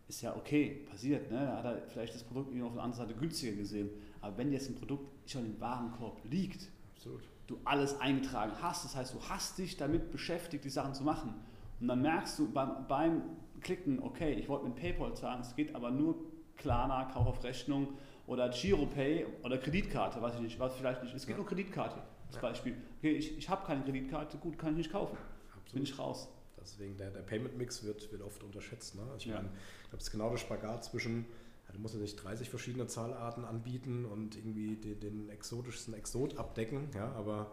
ist 0.08 0.22
ja 0.22 0.36
okay, 0.36 0.86
passiert. 0.90 1.30
Ne? 1.30 1.38
Da 1.38 1.58
hat 1.58 1.66
er 1.66 1.88
vielleicht 1.88 2.16
das 2.16 2.24
Produkt 2.24 2.50
auf 2.62 2.74
der 2.74 2.84
anderen 2.84 2.94
Seite 2.94 3.14
günstiger 3.14 3.56
gesehen. 3.56 3.90
Aber 4.22 4.38
wenn 4.38 4.52
jetzt 4.52 4.70
ein 4.70 4.76
Produkt 4.76 5.30
schon 5.30 5.46
im 5.46 5.60
Warenkorb 5.60 6.22
liegt, 6.24 6.70
Absolut. 6.96 7.22
du 7.48 7.60
alles 7.66 8.00
eingetragen 8.00 8.54
hast, 8.62 8.86
das 8.86 8.96
heißt, 8.96 9.14
du 9.14 9.22
hast 9.28 9.58
dich 9.58 9.78
damit 9.78 10.12
beschäftigt, 10.12 10.64
die 10.64 10.70
Sachen 10.70 10.94
zu 10.94 11.04
machen. 11.04 11.34
Und 11.80 11.88
dann 11.88 12.02
merkst 12.02 12.40
du 12.40 12.52
beim, 12.52 12.88
beim 12.88 13.22
Klicken, 13.62 14.02
okay, 14.02 14.34
ich 14.34 14.48
wollte 14.48 14.66
mit 14.66 14.76
PayPal 14.76 15.16
zahlen, 15.16 15.42
es 15.42 15.56
geht 15.56 15.76
aber 15.76 15.92
nur 15.92 16.16
Klarna, 16.56 17.06
Kauf 17.12 17.28
auf 17.28 17.44
Rechnung 17.44 17.90
oder 18.26 18.50
Giropay 18.50 19.26
oder 19.44 19.58
Kreditkarte, 19.58 20.22
weiß 20.22 20.36
ich 20.36 20.42
nicht, 20.42 20.60
was 20.60 20.76
vielleicht 20.76 21.04
nicht. 21.04 21.14
Es 21.14 21.26
geht 21.26 21.36
ja. 21.36 21.38
nur 21.38 21.46
Kreditkarte 21.46 22.02
als 22.28 22.36
ja. 22.36 22.42
Beispiel. 22.42 22.76
Okay, 22.98 23.12
ich, 23.12 23.38
ich 23.38 23.50
habe 23.50 23.66
keine 23.66 23.84
Kreditkarte, 23.84 24.38
gut, 24.38 24.58
kann 24.58 24.72
ich 24.72 24.78
nicht 24.78 24.92
kaufen. 24.92 25.18
Absolut. 25.50 25.74
Bin 25.74 25.84
ich 25.84 26.00
raus. 26.00 26.30
Deswegen 26.60 26.98
der, 26.98 27.12
der 27.12 27.22
Payment 27.22 27.58
Mix 27.58 27.84
wird, 27.84 28.12
wird 28.12 28.22
oft 28.22 28.44
unterschätzt. 28.44 28.96
Ne? 28.96 29.02
Ich 29.18 29.26
ja. 29.26 29.36
meine, 29.36 29.50
ich 29.88 29.90
glaube, 29.90 30.02
es 30.02 30.08
ist 30.08 30.12
genau 30.12 30.30
der 30.30 30.38
Spagat 30.38 30.84
zwischen, 30.84 31.26
ja, 31.66 31.74
du 31.74 31.80
musst 31.80 31.94
ja 31.94 32.02
nicht 32.02 32.22
30 32.22 32.50
verschiedene 32.50 32.88
Zahlarten 32.88 33.46
anbieten 33.46 34.04
und 34.04 34.36
irgendwie 34.36 34.76
den, 34.76 35.00
den 35.00 35.30
exotischsten 35.30 35.94
Exot 35.94 36.38
abdecken, 36.38 36.90
ja, 36.94 37.10
aber 37.14 37.52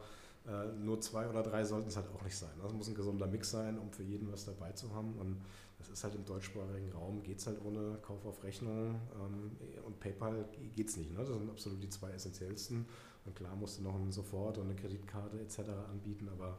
äh, 0.49 0.67
nur 0.79 1.01
zwei 1.01 1.29
oder 1.29 1.45
drei 1.45 1.65
sollten 1.65 1.89
es 1.89 1.97
halt 1.97 2.09
auch 2.13 2.23
nicht 2.23 2.37
sein. 2.37 2.51
Das 2.61 2.73
muss 2.73 2.89
ein 2.89 2.97
gesunder 2.97 3.29
Mix 3.29 3.53
sein, 3.53 3.79
um 3.79 3.93
für 3.93 4.03
jeden 4.03 4.33
was 4.33 4.45
dabei 4.45 4.73
zu 4.73 4.93
haben. 4.93 5.15
Und 5.15 5.43
das 5.79 5.89
ist 5.89 6.03
halt 6.03 6.17
im 6.17 6.25
deutschsprachigen 6.25 6.91
Raum, 6.91 7.23
geht 7.23 7.39
es 7.39 7.47
halt 7.47 7.65
ohne 7.65 7.99
Kauf 8.03 8.27
auf 8.27 8.43
Rechnung 8.43 9.01
ähm, 9.15 9.53
und 9.87 10.01
PayPal 10.01 10.45
geht 10.75 10.89
es 10.89 10.97
nicht. 10.97 11.13
Ne? 11.13 11.19
Das 11.19 11.29
sind 11.29 11.49
absolut 11.49 11.81
die 11.81 11.89
zwei 11.89 12.11
essentiellsten. 12.11 12.85
Und 13.25 13.37
klar 13.37 13.55
musst 13.55 13.79
du 13.79 13.85
noch 13.85 13.95
einen 13.95 14.11
Sofort 14.11 14.59
und 14.59 14.65
eine 14.65 14.75
Kreditkarte 14.75 15.39
etc. 15.39 15.61
anbieten, 15.89 16.29
aber 16.29 16.59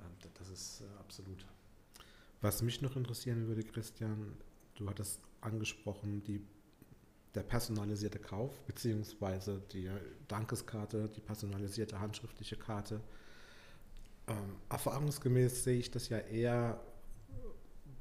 äh, 0.00 0.28
das 0.34 0.48
ist 0.48 0.80
äh, 0.80 0.98
absolut. 0.98 1.46
Was 2.40 2.62
mich 2.62 2.82
noch 2.82 2.96
interessieren 2.96 3.46
würde, 3.46 3.62
Christian, 3.62 4.36
du 4.74 4.88
hattest 4.88 5.20
angesprochen, 5.40 6.22
die, 6.24 6.40
der 7.34 7.42
personalisierte 7.42 8.18
Kauf, 8.18 8.52
beziehungsweise 8.66 9.62
die 9.72 9.90
Dankeskarte, 10.28 11.08
die 11.08 11.20
personalisierte 11.20 12.00
handschriftliche 12.00 12.56
Karte. 12.56 13.00
Ähm, 14.26 14.56
erfahrungsgemäß 14.70 15.64
sehe 15.64 15.78
ich 15.78 15.90
das 15.90 16.08
ja 16.08 16.18
eher 16.18 16.80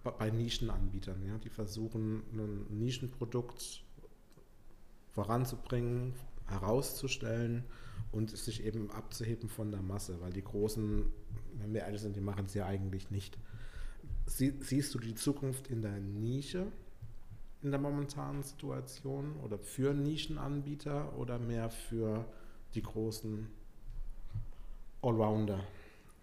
bei 0.03 0.29
Nischenanbietern, 0.29 1.25
ja, 1.25 1.37
die 1.37 1.49
versuchen, 1.49 2.23
ein 2.33 2.79
Nischenprodukt 2.79 3.83
voranzubringen, 5.13 6.13
herauszustellen 6.47 7.63
und 8.11 8.35
sich 8.35 8.65
eben 8.65 8.91
abzuheben 8.91 9.47
von 9.49 9.71
der 9.71 9.81
Masse, 9.81 10.19
weil 10.21 10.33
die 10.33 10.43
Großen, 10.43 11.05
wenn 11.55 11.73
wir 11.73 11.81
ehrlich 11.81 12.01
sind, 12.01 12.15
die 12.15 12.21
machen 12.21 12.45
es 12.45 12.53
ja 12.53 12.65
eigentlich 12.65 13.11
nicht. 13.11 13.37
Sie, 14.25 14.53
siehst 14.61 14.93
du 14.93 14.99
die 14.99 15.15
Zukunft 15.15 15.67
in 15.69 15.81
der 15.81 15.99
Nische 15.99 16.67
in 17.63 17.71
der 17.71 17.79
momentanen 17.79 18.43
Situation 18.43 19.37
oder 19.41 19.57
für 19.57 19.93
Nischenanbieter 19.93 21.17
oder 21.17 21.39
mehr 21.39 21.69
für 21.69 22.25
die 22.75 22.83
großen 22.83 23.47
Allrounder? 25.01 25.63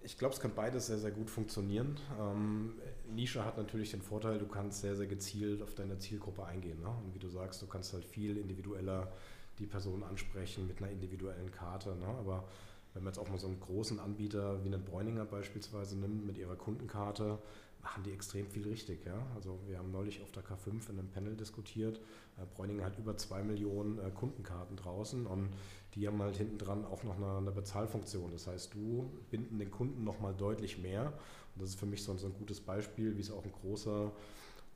Ich 0.02 0.16
glaube, 0.18 0.34
es 0.34 0.40
kann 0.40 0.54
beides 0.54 0.86
sehr, 0.86 0.98
sehr 0.98 1.10
gut 1.10 1.30
funktionieren. 1.30 1.98
Ähm, 2.18 2.74
Nische 3.10 3.44
hat 3.44 3.56
natürlich 3.56 3.90
den 3.90 4.02
Vorteil, 4.02 4.38
du 4.38 4.46
kannst 4.46 4.80
sehr, 4.80 4.96
sehr 4.96 5.06
gezielt 5.06 5.62
auf 5.62 5.74
deine 5.74 5.98
Zielgruppe 5.98 6.44
eingehen. 6.44 6.80
Ne? 6.80 6.88
Und 6.88 7.14
wie 7.14 7.18
du 7.18 7.28
sagst, 7.28 7.60
du 7.60 7.66
kannst 7.66 7.92
halt 7.92 8.04
viel 8.04 8.36
individueller 8.36 9.10
die 9.58 9.66
Person 9.66 10.02
ansprechen 10.02 10.66
mit 10.66 10.78
einer 10.78 10.90
individuellen 10.90 11.50
Karte. 11.50 11.96
Ne? 11.96 12.06
Aber 12.06 12.44
wenn 12.94 13.02
man 13.02 13.12
jetzt 13.12 13.18
auch 13.18 13.28
mal 13.28 13.38
so 13.38 13.46
einen 13.46 13.60
großen 13.60 14.00
Anbieter 14.00 14.62
wie 14.64 14.68
einen 14.68 14.84
Bräuninger 14.84 15.24
beispielsweise 15.24 15.96
nimmt 15.98 16.26
mit 16.26 16.38
ihrer 16.38 16.56
Kundenkarte, 16.56 17.38
machen 17.82 18.02
die 18.02 18.12
extrem 18.12 18.46
viel 18.46 18.66
richtig. 18.66 19.04
Ja? 19.04 19.26
Also 19.34 19.58
wir 19.66 19.78
haben 19.78 19.90
neulich 19.90 20.22
auf 20.22 20.32
der 20.32 20.44
K5 20.44 20.90
in 20.90 20.98
einem 20.98 21.08
Panel 21.08 21.36
diskutiert. 21.36 22.00
Äh, 22.38 22.44
Bräuninger 22.54 22.84
hat 22.84 22.98
über 22.98 23.16
zwei 23.16 23.42
Millionen 23.42 23.98
äh, 23.98 24.10
Kundenkarten 24.10 24.76
draußen 24.76 25.26
und 25.26 25.50
die 25.94 26.06
haben 26.06 26.20
halt 26.22 26.36
hinten 26.36 26.58
dran 26.58 26.84
auch 26.84 27.02
noch 27.02 27.16
eine, 27.16 27.38
eine, 27.38 27.50
Bezahlfunktion. 27.50 28.30
Das 28.30 28.46
heißt, 28.46 28.74
du 28.74 29.10
binden 29.30 29.58
den 29.58 29.70
Kunden 29.70 30.04
nochmal 30.04 30.34
deutlich 30.34 30.78
mehr. 30.78 31.12
Und 31.54 31.62
das 31.62 31.70
ist 31.70 31.80
für 31.80 31.86
mich 31.86 32.02
so, 32.02 32.16
so 32.16 32.26
ein 32.26 32.34
gutes 32.34 32.60
Beispiel, 32.60 33.16
wie 33.16 33.20
es 33.20 33.30
auch 33.30 33.44
ein 33.44 33.52
großer 33.52 34.12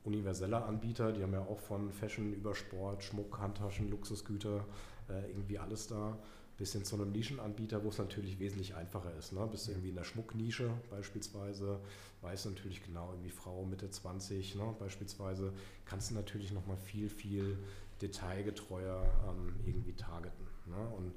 universeller 0.03 0.65
Anbieter, 0.65 1.11
die 1.11 1.23
haben 1.23 1.33
ja 1.33 1.41
auch 1.41 1.59
von 1.59 1.91
Fashion 1.91 2.33
über 2.33 2.53
Sport, 2.53 3.03
Schmuck, 3.03 3.39
Handtaschen, 3.39 3.89
Luxusgüter, 3.89 4.65
äh, 5.09 5.29
irgendwie 5.29 5.57
alles 5.57 5.87
da 5.87 6.17
bis 6.57 6.71
hin 6.71 6.85
zu 6.85 6.95
einem 6.95 7.11
Nischenanbieter, 7.11 7.83
wo 7.83 7.89
es 7.89 7.97
natürlich 7.97 8.39
wesentlich 8.39 8.75
einfacher 8.75 9.13
ist. 9.17 9.33
Ne? 9.33 9.45
Bist 9.51 9.67
du 9.67 9.71
irgendwie 9.71 9.89
in 9.89 9.95
der 9.95 10.05
Schmucknische 10.05 10.69
beispielsweise, 10.89 11.79
weißt 12.21 12.45
du 12.45 12.49
natürlich 12.51 12.83
genau, 12.83 13.11
irgendwie 13.11 13.29
Frau 13.29 13.65
Mitte 13.65 13.89
20 13.89 14.55
ne? 14.55 14.75
beispielsweise, 14.79 15.53
kannst 15.85 16.11
du 16.11 16.15
natürlich 16.15 16.53
nochmal 16.53 16.77
viel, 16.77 17.09
viel 17.09 17.57
detailgetreuer 18.01 19.03
ähm, 19.27 19.55
irgendwie 19.65 19.93
targeten. 19.93 20.47
Ne? 20.65 20.87
Und 20.97 21.13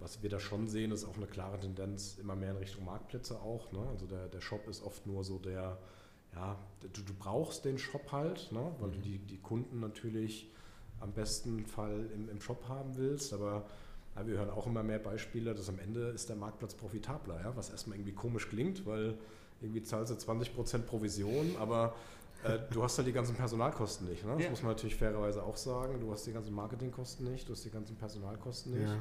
was 0.00 0.22
wir 0.22 0.30
da 0.30 0.40
schon 0.40 0.66
sehen, 0.66 0.90
ist 0.90 1.04
auch 1.04 1.16
eine 1.16 1.26
klare 1.26 1.60
Tendenz 1.60 2.18
immer 2.18 2.34
mehr 2.34 2.52
in 2.52 2.56
Richtung 2.56 2.84
Marktplätze 2.84 3.40
auch. 3.40 3.70
Ne? 3.70 3.86
Also 3.90 4.06
der, 4.06 4.28
der 4.28 4.40
Shop 4.40 4.66
ist 4.66 4.82
oft 4.82 5.06
nur 5.06 5.22
so 5.22 5.38
der, 5.38 5.78
ja, 6.34 6.58
du, 6.80 7.02
du 7.02 7.14
brauchst 7.14 7.64
den 7.64 7.78
Shop 7.78 8.10
halt, 8.10 8.50
ne? 8.50 8.74
weil 8.80 8.88
mhm. 8.88 8.92
du 8.94 8.98
die, 9.00 9.18
die 9.18 9.38
Kunden 9.38 9.78
natürlich 9.78 10.50
am 10.98 11.12
besten 11.12 11.64
Fall 11.64 12.10
im, 12.14 12.28
im 12.28 12.40
Shop 12.40 12.68
haben 12.68 12.96
willst, 12.96 13.32
aber 13.32 13.66
ja, 14.20 14.26
wir 14.26 14.38
hören 14.38 14.50
auch 14.50 14.66
immer 14.66 14.82
mehr 14.82 14.98
Beispiele, 14.98 15.54
dass 15.54 15.68
am 15.68 15.78
Ende 15.78 16.08
ist 16.08 16.28
der 16.28 16.36
Marktplatz 16.36 16.74
profitabler, 16.74 17.40
ja? 17.40 17.56
was 17.56 17.70
erstmal 17.70 17.96
irgendwie 17.96 18.12
komisch 18.12 18.48
klingt, 18.48 18.86
weil 18.86 19.14
irgendwie 19.60 19.82
zahlst 19.82 20.12
du 20.12 20.32
20% 20.32 20.80
Provision, 20.80 21.56
aber 21.58 21.94
äh, 22.44 22.58
du 22.70 22.82
hast 22.82 22.98
halt 22.98 23.08
die 23.08 23.12
ganzen 23.12 23.34
Personalkosten 23.34 24.08
nicht. 24.08 24.24
Ne? 24.24 24.32
Das 24.34 24.44
ja. 24.44 24.50
muss 24.50 24.62
man 24.62 24.72
natürlich 24.72 24.96
fairerweise 24.96 25.42
auch 25.42 25.56
sagen. 25.56 26.00
Du 26.00 26.10
hast 26.12 26.26
die 26.26 26.32
ganzen 26.32 26.54
Marketingkosten 26.54 27.30
nicht, 27.30 27.48
du 27.48 27.52
hast 27.52 27.64
die 27.64 27.70
ganzen 27.70 27.96
Personalkosten 27.96 28.78
nicht. 28.78 28.92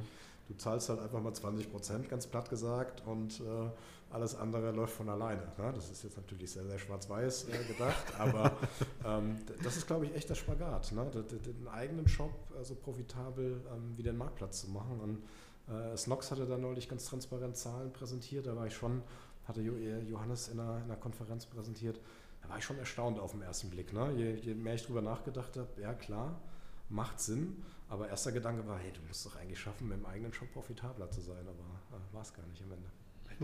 Du 0.48 0.56
zahlst 0.56 0.90
halt 0.90 1.00
einfach 1.00 1.22
mal 1.22 1.32
20% 1.32 2.08
ganz 2.08 2.26
platt 2.26 2.50
gesagt, 2.50 3.04
und 3.06 3.40
äh, 3.40 3.70
alles 4.12 4.36
andere 4.36 4.72
läuft 4.72 4.94
von 4.94 5.10
alleine. 5.10 5.44
Ne? 5.58 5.72
Das 5.74 5.90
ist 5.90 6.04
jetzt 6.04 6.18
natürlich 6.18 6.52
sehr, 6.52 6.66
sehr 6.66 6.80
schwarz-weiß 6.80 7.50
äh, 7.50 7.64
gedacht, 7.66 8.20
aber 8.20 8.54
ähm, 9.06 9.38
das 9.64 9.78
ist, 9.78 9.88
glaube 9.88 10.06
ich, 10.06 10.16
echt 10.16 10.30
der 10.30 10.36
Spagat. 10.36 10.92
Ne? 10.92 11.06
Den, 11.46 11.68
eigenen 11.68 12.08
Shop 12.08 12.32
also 12.58 12.76
profitabel 12.76 13.62
ähm, 13.72 13.94
wie 13.98 14.04
den 14.04 14.18
Marktplatz 14.18 14.62
zu 14.62 14.70
machen. 14.72 15.00
Und 15.00 15.74
äh, 15.74 15.96
Snox 15.96 16.32
hatte 16.32 16.46
da 16.48 16.58
neulich 16.58 16.90
ganz 16.90 17.06
transparent 17.06 17.56
Zahlen 17.56 17.94
präsentiert. 17.94 18.48
Da 18.48 18.56
war 18.56 18.66
ich 18.66 18.74
schon, 18.74 19.04
hatte 19.48 19.62
Johannes 19.62 20.48
in 20.48 20.60
einer, 20.60 20.78
in 20.78 20.84
einer 20.86 20.96
Konferenz 20.96 21.46
präsentiert, 21.46 22.00
da 22.42 22.50
war 22.50 22.58
ich 22.58 22.64
schon 22.64 22.80
erstaunt 22.80 23.20
auf 23.20 23.32
den 23.32 23.42
ersten 23.42 23.70
Blick. 23.70 23.94
Ne? 23.94 24.12
Je, 24.16 24.34
je 24.36 24.54
mehr 24.56 24.74
ich 24.74 24.86
drüber 24.86 25.02
nachgedacht 25.02 25.56
habe, 25.58 25.70
ja 25.80 25.94
klar, 25.94 26.42
macht 26.90 27.20
Sinn. 27.20 27.64
Aber 27.90 28.08
erster 28.08 28.32
Gedanke 28.32 28.66
war, 28.68 28.78
hey, 28.78 28.92
du 28.92 29.02
musst 29.08 29.26
doch 29.26 29.36
eigentlich 29.36 29.60
schaffen, 29.60 29.88
mit 29.88 29.98
dem 29.98 30.06
eigenen 30.06 30.34
Shop 30.34 30.52
profitabler 30.54 31.12
zu 31.12 31.22
sein. 31.22 31.42
Aber 31.42 31.98
äh, 31.98 32.14
war 32.14 32.22
es 32.22 32.34
gar 32.34 32.46
nicht 32.48 32.64
am 32.64 32.72
Ende 32.72 32.90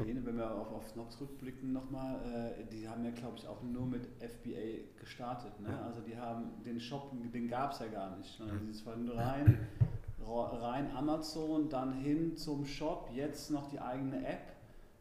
denen, 0.03 0.25
wenn 0.25 0.37
wir 0.37 0.51
auf, 0.51 0.71
auf 0.71 0.87
Snox 0.89 1.19
rückblicken 1.21 1.71
nochmal, 1.71 2.55
äh, 2.59 2.65
die 2.71 2.87
haben 2.87 3.05
ja, 3.05 3.11
glaube 3.11 3.37
ich, 3.37 3.47
auch 3.47 3.61
nur 3.63 3.85
mit 3.85 4.07
FBA 4.19 4.99
gestartet. 4.99 5.59
Ne? 5.61 5.79
Also 5.83 6.01
die 6.01 6.17
haben 6.17 6.51
den 6.65 6.79
Shop, 6.79 7.11
den 7.33 7.47
gab 7.47 7.71
es 7.71 7.79
ja 7.79 7.87
gar 7.87 8.17
nicht. 8.17 8.39
Ne? 8.39 8.59
Dieses 8.67 8.85
war 8.85 8.95
nur 8.97 9.15
rein, 9.15 9.67
rein 10.27 10.95
Amazon, 10.95 11.69
dann 11.69 11.93
hin 11.93 12.35
zum 12.35 12.65
Shop, 12.65 13.09
jetzt 13.13 13.51
noch 13.51 13.69
die 13.69 13.79
eigene 13.79 14.25
App, 14.25 14.53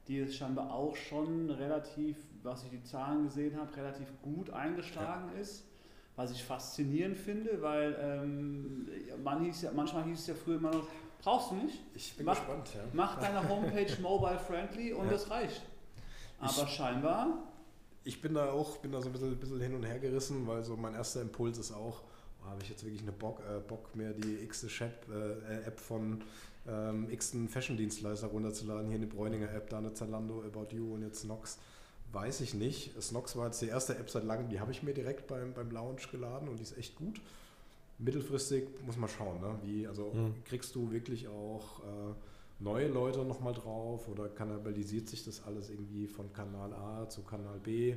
die 0.07 0.18
ist 0.18 0.37
scheinbar 0.37 0.72
auch 0.72 0.94
schon 0.94 1.50
relativ, 1.50 2.16
was 2.42 2.64
ich 2.64 2.70
die 2.70 2.83
Zahlen 2.83 3.24
gesehen 3.24 3.59
habe, 3.59 3.74
relativ 3.76 4.09
gut 4.22 4.50
eingeschlagen 4.50 5.30
ja. 5.35 5.40
ist. 5.40 5.64
Was 6.16 6.30
ich 6.30 6.44
faszinierend 6.44 7.16
finde, 7.16 7.61
weil 7.61 7.96
ähm, 8.00 8.88
man 9.24 9.42
hieß 9.42 9.62
ja, 9.62 9.72
manchmal 9.74 10.04
hieß 10.04 10.20
es 10.20 10.26
ja 10.28 10.35
früher 10.35 10.59
immer 10.59 10.70
noch, 10.70 10.87
Brauchst 11.25 11.53
du 11.53 11.55
nicht. 11.55 11.81
Ich 11.95 12.15
bin 12.17 12.27
mach, 12.27 12.37
gespannt, 12.37 12.69
ja. 12.75 12.83
Mach 12.93 13.19
deine 13.19 13.49
Homepage 13.49 13.91
mobile 14.03 14.39
friendly 14.39 14.93
und 14.93 15.07
ja. 15.07 15.13
das 15.13 15.31
reicht. 15.31 15.63
Aber 16.39 16.65
ich, 16.65 16.69
scheinbar. 16.69 17.43
Ich 18.05 18.21
bin 18.21 18.35
da 18.35 18.53
auch, 18.53 18.77
bin 18.77 18.93
da 18.93 19.01
so 19.01 19.09
ein 19.09 19.13
bisschen, 19.13 19.35
bisschen, 19.39 19.61
hin 19.61 19.75
und 19.75 19.85
her 19.85 19.99
gerissen, 19.99 20.47
weil 20.47 20.63
so 20.63 20.77
mein 20.77 20.93
erster 20.93 21.23
Impuls 21.23 21.57
ist 21.57 21.73
auch, 21.73 22.03
oh, 22.43 22.51
habe 22.51 22.63
ich 22.63 22.69
jetzt 22.69 22.85
wirklich 22.85 23.01
eine 23.01 23.13
Bock, 23.13 23.41
äh, 23.41 23.59
Bock 23.61 23.97
mir 23.97 24.13
die 24.13 24.35
x 24.45 24.65
App, 24.81 25.07
äh, 25.11 25.67
App 25.67 25.81
von 25.81 26.23
ähm, 26.69 27.09
x 27.11 27.35
Fashion-Dienstleister 27.49 28.27
runterzuladen, 28.27 28.89
hier 28.89 28.97
eine 28.97 29.07
Bräuninger 29.07 29.51
App, 29.51 29.71
da 29.71 29.79
eine 29.79 29.95
Zalando, 29.95 30.43
About 30.43 30.77
You 30.77 30.93
und 30.93 31.03
jetzt 31.03 31.23
Snox. 31.23 31.59
Weiß 32.13 32.43
ich 32.43 32.53
nicht. 32.53 33.03
Snox 33.03 33.35
war 33.35 33.47
jetzt 33.47 33.63
die 33.63 33.69
erste 33.69 33.97
App 33.97 34.11
seit 34.11 34.25
langem, 34.25 34.51
die 34.51 34.61
habe 34.61 34.73
ich 34.73 34.83
mir 34.83 34.93
direkt 34.93 35.27
beim, 35.27 35.55
beim 35.55 35.71
Launch 35.71 36.11
geladen 36.11 36.51
und 36.51 36.59
die 36.59 36.63
ist 36.63 36.77
echt 36.77 36.97
gut 36.97 37.19
mittelfristig 37.98 38.64
muss 38.85 38.96
man 38.96 39.09
schauen, 39.09 39.40
ne? 39.40 39.59
wie, 39.62 39.87
also 39.87 40.12
mhm. 40.12 40.35
kriegst 40.44 40.74
du 40.74 40.90
wirklich 40.90 41.28
auch 41.28 41.80
äh, 41.80 42.14
neue 42.59 42.88
Leute 42.88 43.24
nochmal 43.24 43.54
drauf 43.54 44.09
oder 44.09 44.28
kannibalisiert 44.28 45.09
sich 45.09 45.24
das 45.24 45.44
alles 45.44 45.70
irgendwie 45.70 46.07
von 46.07 46.33
Kanal 46.33 46.72
A 46.72 47.09
zu 47.09 47.22
Kanal 47.22 47.61
B? 47.61 47.96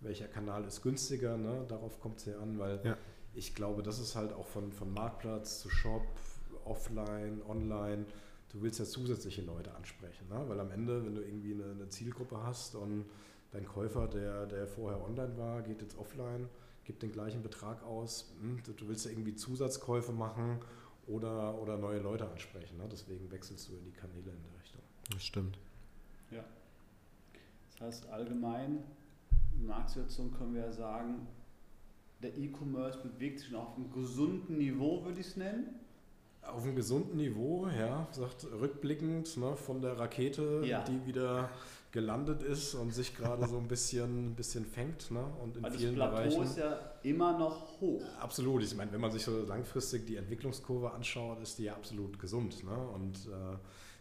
Welcher 0.00 0.28
Kanal 0.28 0.64
ist 0.64 0.82
günstiger? 0.82 1.36
Ne? 1.36 1.64
Darauf 1.68 2.00
kommt 2.00 2.18
es 2.18 2.26
ja 2.26 2.38
an, 2.38 2.58
weil 2.58 2.80
ja. 2.84 2.96
ich 3.34 3.54
glaube, 3.54 3.82
das 3.82 3.98
ist 3.98 4.14
halt 4.14 4.32
auch 4.32 4.46
von, 4.46 4.72
von 4.72 4.92
Marktplatz 4.92 5.60
zu 5.60 5.70
Shop, 5.70 6.02
offline, 6.64 7.40
online. 7.48 8.04
Du 8.52 8.62
willst 8.62 8.78
ja 8.78 8.84
zusätzliche 8.84 9.42
Leute 9.42 9.74
ansprechen, 9.74 10.28
ne? 10.28 10.44
weil 10.48 10.60
am 10.60 10.70
Ende, 10.70 11.04
wenn 11.04 11.14
du 11.14 11.22
irgendwie 11.22 11.54
eine, 11.54 11.70
eine 11.72 11.88
Zielgruppe 11.88 12.42
hast 12.42 12.74
und 12.74 13.06
dein 13.52 13.66
Käufer, 13.66 14.06
der, 14.08 14.46
der 14.46 14.66
vorher 14.66 15.02
online 15.02 15.36
war, 15.36 15.62
geht 15.62 15.80
jetzt 15.82 15.96
offline, 15.98 16.48
gib 16.86 17.00
den 17.00 17.12
gleichen 17.12 17.42
Betrag 17.42 17.82
aus, 17.82 18.32
hm, 18.40 18.62
du 18.64 18.88
willst 18.88 19.04
ja 19.04 19.10
irgendwie 19.10 19.34
Zusatzkäufe 19.34 20.12
machen 20.12 20.60
oder, 21.06 21.60
oder 21.60 21.76
neue 21.76 21.98
Leute 21.98 22.28
ansprechen. 22.28 22.78
Ne? 22.78 22.88
Deswegen 22.90 23.30
wechselst 23.30 23.68
du 23.68 23.74
in 23.74 23.84
die 23.84 23.92
Kanäle 23.92 24.30
in 24.30 24.42
der 24.42 24.60
Richtung. 24.60 24.82
Das 25.10 25.22
stimmt. 25.22 25.58
Ja. 26.30 26.44
Das 27.72 27.80
heißt, 27.80 28.08
allgemein, 28.10 28.82
Marktsituation 29.58 30.32
können 30.32 30.54
wir 30.54 30.62
ja 30.62 30.72
sagen, 30.72 31.26
der 32.22 32.36
E-Commerce 32.36 32.98
bewegt 32.98 33.40
sich 33.40 33.54
auf 33.54 33.76
einem 33.76 33.90
gesunden 33.92 34.56
Niveau, 34.56 35.04
würde 35.04 35.20
ich 35.20 35.26
es 35.26 35.36
nennen. 35.36 35.80
Auf 36.42 36.62
einem 36.62 36.76
gesunden 36.76 37.16
Niveau, 37.16 37.66
ja, 37.66 38.06
sagt 38.12 38.46
rückblickend 38.52 39.36
ne, 39.36 39.56
von 39.56 39.82
der 39.82 39.98
Rakete, 39.98 40.62
ja. 40.64 40.82
die 40.84 41.04
wieder 41.04 41.50
gelandet 41.96 42.42
ist 42.42 42.74
und 42.74 42.92
sich 42.92 43.16
gerade 43.16 43.48
so 43.48 43.56
ein 43.56 43.68
bisschen, 43.68 44.34
bisschen 44.34 44.66
fängt. 44.66 45.10
Ne? 45.10 45.24
Und 45.42 45.56
in 45.56 45.62
Weil 45.62 45.70
vielen 45.72 45.96
das 45.96 46.10
Plateau 46.10 46.28
Bereichen. 46.28 46.42
ist 46.42 46.58
ja 46.58 46.78
immer 47.02 47.38
noch 47.38 47.80
hoch. 47.80 48.02
Absolut. 48.20 48.62
Ich 48.62 48.76
meine, 48.76 48.92
wenn 48.92 49.00
man 49.00 49.10
sich 49.10 49.24
so 49.24 49.46
langfristig 49.46 50.06
die 50.06 50.16
Entwicklungskurve 50.16 50.92
anschaut, 50.92 51.40
ist 51.40 51.58
die 51.58 51.64
ja 51.64 51.72
absolut 51.72 52.18
gesund. 52.18 52.62
Ne? 52.64 52.76
Und 52.94 53.16
äh, 53.28 53.56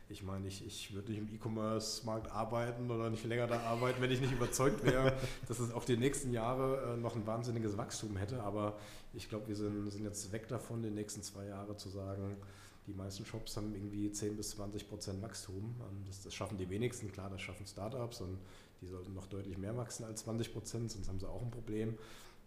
ich 0.10 0.24
meine, 0.24 0.46
ich, 0.46 0.66
ich 0.68 0.94
würde 0.94 1.10
nicht 1.10 1.22
im 1.22 1.34
E-Commerce-Markt 1.34 2.30
arbeiten 2.34 2.92
oder 2.92 3.10
nicht 3.10 3.24
länger 3.24 3.48
da 3.48 3.62
arbeiten, 3.62 4.02
wenn 4.02 4.12
ich 4.12 4.20
nicht 4.20 4.34
überzeugt 4.34 4.84
wäre, 4.84 5.14
dass 5.48 5.60
es 5.60 5.72
auch 5.74 5.86
die 5.86 5.96
nächsten 5.96 6.34
Jahre 6.34 6.96
äh, 6.96 6.98
noch 6.98 7.16
ein 7.16 7.26
wahnsinniges 7.26 7.78
Wachstum 7.78 8.18
hätte. 8.18 8.44
Aber 8.44 8.76
ich 9.14 9.30
glaube, 9.30 9.48
wir 9.48 9.56
sind, 9.56 9.90
sind 9.90 10.04
jetzt 10.04 10.34
weg 10.34 10.50
davon, 10.50 10.82
die 10.82 10.90
nächsten 10.90 11.24
zwei 11.24 11.46
Jahre 11.46 11.78
zu 11.78 11.88
sagen, 11.88 12.36
die 12.88 12.94
meisten 12.94 13.26
Shops 13.26 13.58
haben 13.58 13.74
irgendwie 13.74 14.12
10 14.12 14.38
bis 14.38 14.52
20 14.52 14.88
Prozent 14.88 15.22
Wachstum. 15.22 15.76
Das, 16.06 16.24
das, 16.24 16.34
schaffen 16.34 16.58
die 16.58 16.70
wenigsten, 16.70 17.12
klar, 17.12 17.30
das 17.30 17.42
schaffen 17.42 17.66
Startups 17.66 18.22
und 18.22 18.38
die 18.82 18.88
sollten 18.88 19.14
noch 19.14 19.28
deutlich 19.28 19.58
mehr 19.58 19.76
wachsen 19.76 20.06
als 20.06 20.22
20 20.22 20.54
Prozent, 20.54 20.92
sonst 20.92 21.08
haben 21.08 21.20
sie 21.20 21.28
auch 21.28 21.42
ein 21.42 21.52
Problem. 21.52 21.98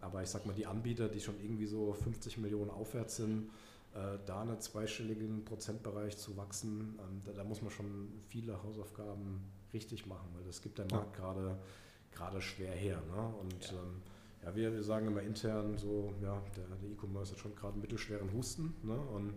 Aber 0.01 0.23
ich 0.23 0.29
sag 0.29 0.45
mal, 0.45 0.53
die 0.53 0.65
Anbieter, 0.65 1.09
die 1.09 1.19
schon 1.19 1.39
irgendwie 1.41 1.65
so 1.65 1.93
50 1.93 2.37
Millionen 2.37 2.69
aufwärts 2.69 3.17
sind, 3.17 3.49
äh, 3.93 4.17
da 4.25 4.41
einen 4.41 4.59
zweistelligen 4.61 5.43
Prozentbereich 5.43 6.17
zu 6.17 6.37
wachsen, 6.37 6.97
ähm, 6.99 7.21
da, 7.25 7.33
da, 7.33 7.43
muss 7.43 7.61
man 7.61 7.71
schon 7.71 8.09
viele 8.27 8.63
Hausaufgaben 8.63 9.41
richtig 9.73 10.05
machen, 10.05 10.29
weil 10.35 10.43
das 10.45 10.61
gibt 10.61 10.77
der 10.77 10.85
Markt 10.89 11.15
gerade 11.15 11.59
gerade 12.11 12.41
schwer 12.41 12.73
her. 12.73 13.01
Ne? 13.07 13.33
Und 13.41 13.71
ja. 13.71 13.77
Ähm, 13.77 14.01
ja, 14.43 14.55
wir, 14.55 14.73
wir 14.73 14.83
sagen 14.83 15.07
immer 15.07 15.21
intern 15.21 15.77
so, 15.77 16.13
ja, 16.21 16.41
der, 16.55 16.63
E-Commerce 16.89 17.33
hat 17.33 17.39
schon 17.39 17.55
gerade 17.55 17.73
einen 17.73 17.81
mittelschweren 17.81 18.31
Husten. 18.33 18.73
Ne? 18.83 18.97
Und 18.97 19.33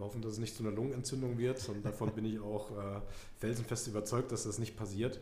wir 0.00 0.06
hoffen, 0.06 0.22
dass 0.22 0.32
es 0.32 0.38
nicht 0.38 0.54
zu 0.54 0.62
einer 0.62 0.72
Lungenentzündung 0.72 1.38
wird. 1.38 1.66
Und 1.68 1.84
davon 1.84 2.12
bin 2.12 2.24
ich 2.24 2.40
auch 2.40 2.70
äh, 2.72 3.00
felsenfest 3.38 3.86
überzeugt, 3.88 4.32
dass 4.32 4.44
das 4.44 4.58
nicht 4.58 4.76
passiert 4.76 5.20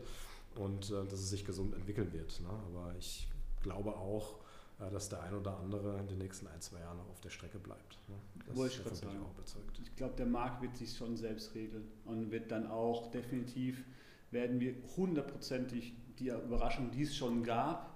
und 0.55 0.91
äh, 0.91 1.05
dass 1.05 1.21
es 1.21 1.31
sich 1.31 1.45
gesund 1.45 1.75
entwickeln 1.75 2.13
wird. 2.13 2.41
Ne? 2.41 2.49
Aber 2.49 2.95
ich 2.99 3.29
glaube 3.63 3.97
auch, 3.97 4.37
äh, 4.81 4.91
dass 4.91 5.09
der 5.09 5.23
ein 5.23 5.35
oder 5.35 5.59
andere 5.59 5.99
in 5.99 6.09
den 6.09 6.19
nächsten 6.19 6.47
ein, 6.47 6.61
zwei 6.61 6.81
Jahren 6.81 6.97
noch 6.97 7.09
auf 7.11 7.21
der 7.21 7.31
Strecke 7.31 7.59
bleibt. 7.59 7.99
Ne? 8.09 8.15
Das 8.47 8.57
Wo 8.57 8.65
ich, 8.65 8.77
davon 8.77 8.99
bin 8.99 9.11
ich 9.11 9.27
auch 9.27 9.35
überzeugt. 9.35 9.81
Ich 9.83 9.97
glaube, 9.97 10.15
der 10.17 10.27
Markt 10.27 10.63
wird 10.63 10.77
sich 10.77 10.97
schon 10.97 11.17
selbst 11.17 11.55
regeln 11.55 11.89
und 12.05 12.31
wird 12.31 12.51
dann 12.51 12.71
auch 12.71 13.11
definitiv, 13.11 13.85
werden 14.31 14.61
wir 14.61 14.75
hundertprozentig 14.97 15.95
die 16.19 16.29
Überraschung, 16.29 16.91
die 16.91 17.03
es 17.03 17.17
schon 17.17 17.43
gab, 17.43 17.95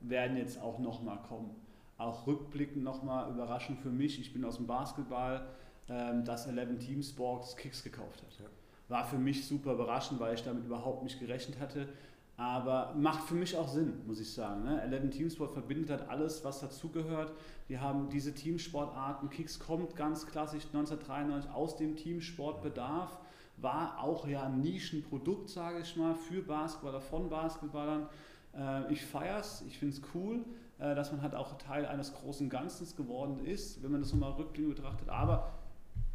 werden 0.00 0.36
jetzt 0.36 0.60
auch 0.60 0.78
nochmal 0.78 1.22
kommen. 1.22 1.54
Auch 1.98 2.26
rückblickend 2.26 2.82
nochmal 2.82 3.30
Überraschung 3.30 3.76
für 3.76 3.90
mich. 3.90 4.18
Ich 4.18 4.32
bin 4.32 4.44
aus 4.44 4.56
dem 4.56 4.66
Basketball, 4.66 5.46
ähm, 5.90 6.24
dass 6.24 6.46
11 6.46 6.78
Team 6.78 7.02
Sports 7.02 7.56
Kicks 7.56 7.82
gekauft 7.82 8.22
hat. 8.22 8.48
War 8.88 9.04
für 9.04 9.18
mich 9.18 9.46
super 9.46 9.72
überraschend, 9.72 10.20
weil 10.20 10.34
ich 10.34 10.42
damit 10.42 10.64
überhaupt 10.64 11.02
nicht 11.02 11.18
gerechnet 11.18 11.58
hatte. 11.58 11.88
Aber 12.36 12.94
macht 12.96 13.24
für 13.24 13.34
mich 13.34 13.56
auch 13.56 13.68
Sinn, 13.68 14.00
muss 14.06 14.18
ich 14.20 14.32
sagen. 14.32 14.62
Ne? 14.62 14.80
11 14.82 15.10
Teamsport 15.10 15.52
verbindet 15.52 15.90
halt 15.90 16.08
alles, 16.08 16.42
was 16.44 16.60
dazugehört. 16.60 17.32
Wir 17.68 17.80
haben 17.80 18.08
diese 18.08 18.32
Teamsportarten. 18.32 19.28
Kicks 19.30 19.58
kommt 19.58 19.94
ganz 19.96 20.26
klassisch 20.26 20.64
1993 20.66 21.50
aus 21.52 21.76
dem 21.76 21.96
Teamsportbedarf. 21.96 23.18
War 23.58 24.02
auch 24.02 24.26
ja 24.26 24.44
ein 24.44 24.60
Nischenprodukt, 24.62 25.50
sage 25.50 25.80
ich 25.80 25.96
mal, 25.96 26.14
für 26.14 26.40
Basketballer, 26.40 27.00
von 27.00 27.28
Basketballern. 27.28 28.08
Äh, 28.56 28.92
ich 28.92 29.04
feiere 29.04 29.40
es, 29.40 29.62
ich 29.66 29.78
finde 29.78 29.96
es 29.96 30.02
cool, 30.14 30.44
äh, 30.78 30.94
dass 30.94 31.12
man 31.12 31.20
halt 31.20 31.34
auch 31.34 31.58
Teil 31.58 31.84
eines 31.84 32.14
großen 32.14 32.48
Ganzen 32.48 32.86
geworden 32.96 33.44
ist, 33.44 33.82
wenn 33.82 33.92
man 33.92 34.00
das 34.00 34.12
nochmal 34.12 34.32
rückblickend 34.32 34.76
betrachtet. 34.76 35.10
Aber 35.10 35.59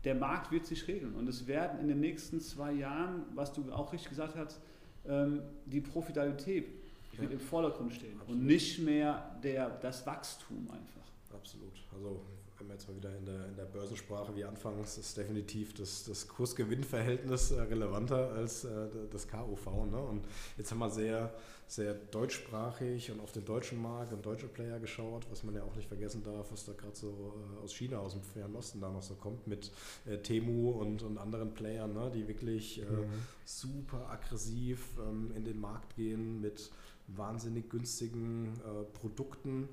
der 0.05 0.15
Markt 0.15 0.51
wird 0.51 0.65
sich 0.65 0.87
regeln 0.87 1.15
und 1.15 1.27
es 1.27 1.47
werden 1.47 1.79
in 1.79 1.87
den 1.87 1.99
nächsten 1.99 2.39
zwei 2.39 2.71
Jahren, 2.71 3.23
was 3.33 3.51
du 3.51 3.71
auch 3.71 3.91
richtig 3.91 4.09
gesagt 4.09 4.35
hast, 4.35 4.61
ähm, 5.07 5.41
die 5.65 5.81
Profitabilität 5.81 6.67
wird 7.17 7.31
im 7.31 7.39
Vordergrund 7.39 7.93
stehen 7.93 8.19
Absolut. 8.19 8.41
und 8.41 8.45
nicht 8.45 8.79
mehr 8.79 9.37
der, 9.41 9.69
das 9.69 10.05
Wachstum 10.05 10.69
einfach. 10.69 11.33
Absolut. 11.33 11.73
Also 11.93 12.21
wenn 12.65 12.69
wir 12.69 12.75
jetzt 12.75 12.87
mal 12.87 12.95
wieder 12.95 13.15
in 13.15 13.25
der, 13.25 13.45
in 13.47 13.55
der 13.55 13.65
Börsensprache 13.65 14.35
wie 14.35 14.43
anfangs, 14.43 14.97
ist 14.97 15.15
definitiv 15.17 15.73
das, 15.75 16.05
das 16.05 16.27
Kurs-Gewinn-Verhältnis 16.27 17.51
äh, 17.51 17.61
relevanter 17.61 18.31
als 18.33 18.63
äh, 18.63 18.87
das 19.11 19.27
KUV. 19.27 19.85
Ne? 19.91 19.99
Und 19.99 20.25
jetzt 20.57 20.71
haben 20.71 20.79
wir 20.79 20.89
sehr 20.89 21.31
sehr 21.67 21.95
deutschsprachig 21.95 23.09
und 23.11 23.19
auf 23.19 23.31
den 23.31 23.43
deutschen 23.43 23.81
Markt 23.81 24.13
und 24.13 24.23
deutsche 24.23 24.47
Player 24.47 24.79
geschaut, 24.79 25.25
was 25.31 25.43
man 25.43 25.55
ja 25.55 25.63
auch 25.63 25.75
nicht 25.75 25.87
vergessen 25.87 26.21
darf, 26.23 26.51
was 26.51 26.65
da 26.65 26.73
gerade 26.73 26.95
so 26.95 27.33
äh, 27.59 27.63
aus 27.63 27.73
China, 27.73 27.97
aus 27.97 28.13
dem 28.13 28.21
Fernen 28.21 28.55
Osten 28.55 28.79
da 28.81 28.89
noch 28.91 29.01
so 29.01 29.15
kommt 29.15 29.47
mit 29.47 29.71
äh, 30.05 30.17
Temu 30.17 30.71
und, 30.71 31.01
und 31.01 31.17
anderen 31.17 31.55
Playern, 31.55 31.93
ne, 31.93 32.11
die 32.13 32.27
wirklich 32.27 32.81
äh, 32.81 32.85
mhm. 32.85 33.05
super 33.45 34.09
aggressiv 34.11 34.89
ähm, 34.99 35.31
in 35.35 35.43
den 35.43 35.59
Markt 35.59 35.95
gehen 35.95 36.39
mit 36.39 36.69
wahnsinnig 37.07 37.69
günstigen 37.69 38.53
äh, 38.59 38.83
Produkten. 38.97 39.67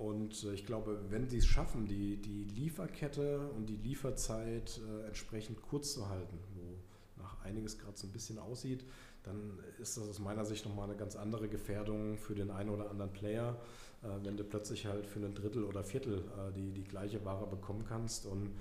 Und 0.00 0.44
äh, 0.44 0.54
ich 0.54 0.64
glaube, 0.64 0.98
wenn 1.10 1.28
sie 1.28 1.36
es 1.38 1.46
schaffen, 1.46 1.86
die, 1.86 2.16
die 2.16 2.44
Lieferkette 2.44 3.50
und 3.50 3.66
die 3.66 3.76
Lieferzeit 3.76 4.80
äh, 4.88 5.06
entsprechend 5.06 5.60
kurz 5.60 5.92
zu 5.92 6.08
halten, 6.08 6.38
wo 6.54 7.22
nach 7.22 7.44
einiges 7.44 7.78
gerade 7.78 7.98
so 7.98 8.06
ein 8.06 8.10
bisschen 8.10 8.38
aussieht, 8.38 8.82
dann 9.24 9.58
ist 9.78 9.98
das 9.98 10.08
aus 10.08 10.18
meiner 10.18 10.46
Sicht 10.46 10.64
nochmal 10.64 10.88
eine 10.88 10.96
ganz 10.96 11.16
andere 11.16 11.48
Gefährdung 11.48 12.16
für 12.16 12.34
den 12.34 12.50
einen 12.50 12.70
oder 12.70 12.88
anderen 12.88 13.12
Player, 13.12 13.60
äh, 14.02 14.06
wenn 14.24 14.38
du 14.38 14.44
plötzlich 14.44 14.86
halt 14.86 15.04
für 15.04 15.18
ein 15.18 15.34
Drittel 15.34 15.64
oder 15.64 15.84
Viertel 15.84 16.20
äh, 16.20 16.50
die, 16.56 16.72
die 16.72 16.84
gleiche 16.84 17.22
Ware 17.26 17.46
bekommen 17.46 17.84
kannst 17.86 18.24
und 18.24 18.52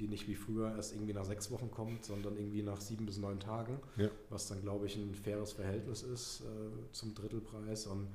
die 0.00 0.08
nicht 0.08 0.26
wie 0.26 0.34
früher 0.34 0.74
erst 0.74 0.94
irgendwie 0.94 1.14
nach 1.14 1.26
sechs 1.26 1.48
Wochen 1.52 1.70
kommt, 1.70 2.04
sondern 2.06 2.36
irgendwie 2.36 2.62
nach 2.62 2.80
sieben 2.80 3.06
bis 3.06 3.18
neun 3.18 3.38
Tagen, 3.38 3.78
ja. 3.96 4.08
was 4.30 4.48
dann, 4.48 4.60
glaube 4.62 4.86
ich, 4.86 4.96
ein 4.96 5.14
faires 5.14 5.52
Verhältnis 5.52 6.02
ist 6.02 6.44
zum 6.92 7.16
Drittelpreis. 7.16 7.88
Und 7.88 8.06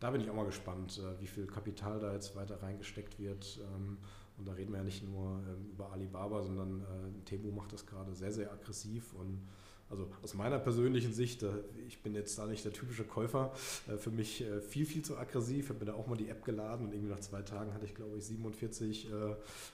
da 0.00 0.10
bin 0.10 0.22
ich 0.22 0.30
auch 0.30 0.34
mal 0.34 0.46
gespannt, 0.46 0.98
äh, 0.98 1.20
wie 1.20 1.26
viel 1.26 1.46
Kapital 1.46 2.00
da 2.00 2.12
jetzt 2.12 2.34
weiter 2.34 2.60
reingesteckt 2.62 3.18
wird. 3.18 3.60
Ähm, 3.74 3.98
und 4.38 4.48
da 4.48 4.52
reden 4.52 4.72
wir 4.72 4.78
ja 4.78 4.84
nicht 4.84 5.06
nur 5.06 5.42
ähm, 5.46 5.70
über 5.70 5.92
Alibaba, 5.92 6.42
sondern 6.42 6.80
äh, 6.80 7.24
Temu 7.26 7.52
macht 7.52 7.72
das 7.72 7.86
gerade 7.86 8.14
sehr, 8.14 8.32
sehr 8.32 8.50
aggressiv 8.50 9.12
und 9.12 9.46
also 9.90 10.08
aus 10.22 10.34
meiner 10.34 10.58
persönlichen 10.58 11.12
Sicht, 11.12 11.42
äh, 11.42 11.48
ich 11.88 12.00
bin 12.00 12.14
jetzt 12.14 12.38
da 12.38 12.46
nicht 12.46 12.64
der 12.64 12.72
typische 12.72 13.02
Käufer, 13.02 13.52
äh, 13.88 13.96
für 13.96 14.10
mich 14.10 14.40
äh, 14.40 14.60
viel, 14.60 14.86
viel 14.86 15.02
zu 15.02 15.18
aggressiv. 15.18 15.64
Ich 15.64 15.68
habe 15.68 15.80
mir 15.80 15.86
da 15.86 15.94
auch 15.94 16.06
mal 16.06 16.16
die 16.16 16.28
App 16.28 16.44
geladen 16.44 16.86
und 16.86 16.94
irgendwie 16.94 17.10
nach 17.10 17.20
zwei 17.20 17.42
Tagen 17.42 17.74
hatte 17.74 17.84
ich, 17.84 17.94
glaube 17.94 18.16
ich, 18.16 18.24
47 18.24 19.08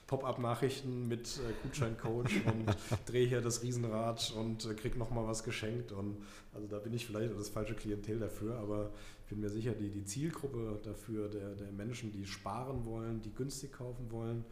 Pop-up-Nachrichten 0.07 1.07
mit 1.07 1.39
Gutscheincode 1.61 2.31
und 2.45 2.75
drehe 3.05 3.27
hier 3.27 3.41
das 3.41 3.61
Riesenrad 3.61 4.33
und 4.35 4.67
kriege 4.77 4.97
nochmal 4.97 5.27
was 5.27 5.43
geschenkt. 5.43 5.91
Und 5.91 6.17
also 6.53 6.67
da 6.67 6.79
bin 6.79 6.93
ich 6.93 7.05
vielleicht 7.05 7.37
das 7.37 7.49
falsche 7.49 7.75
Klientel 7.75 8.19
dafür, 8.19 8.57
aber 8.57 8.91
ich 9.23 9.29
bin 9.29 9.41
mir 9.41 9.49
sicher, 9.49 9.73
die, 9.73 9.89
die 9.89 10.05
Zielgruppe 10.05 10.79
dafür, 10.83 11.29
der, 11.29 11.55
der 11.55 11.71
Menschen, 11.71 12.11
die 12.11 12.25
sparen 12.25 12.85
wollen, 12.85 13.21
die 13.21 13.33
günstig 13.33 13.73
kaufen 13.73 14.09
wollen, 14.09 14.43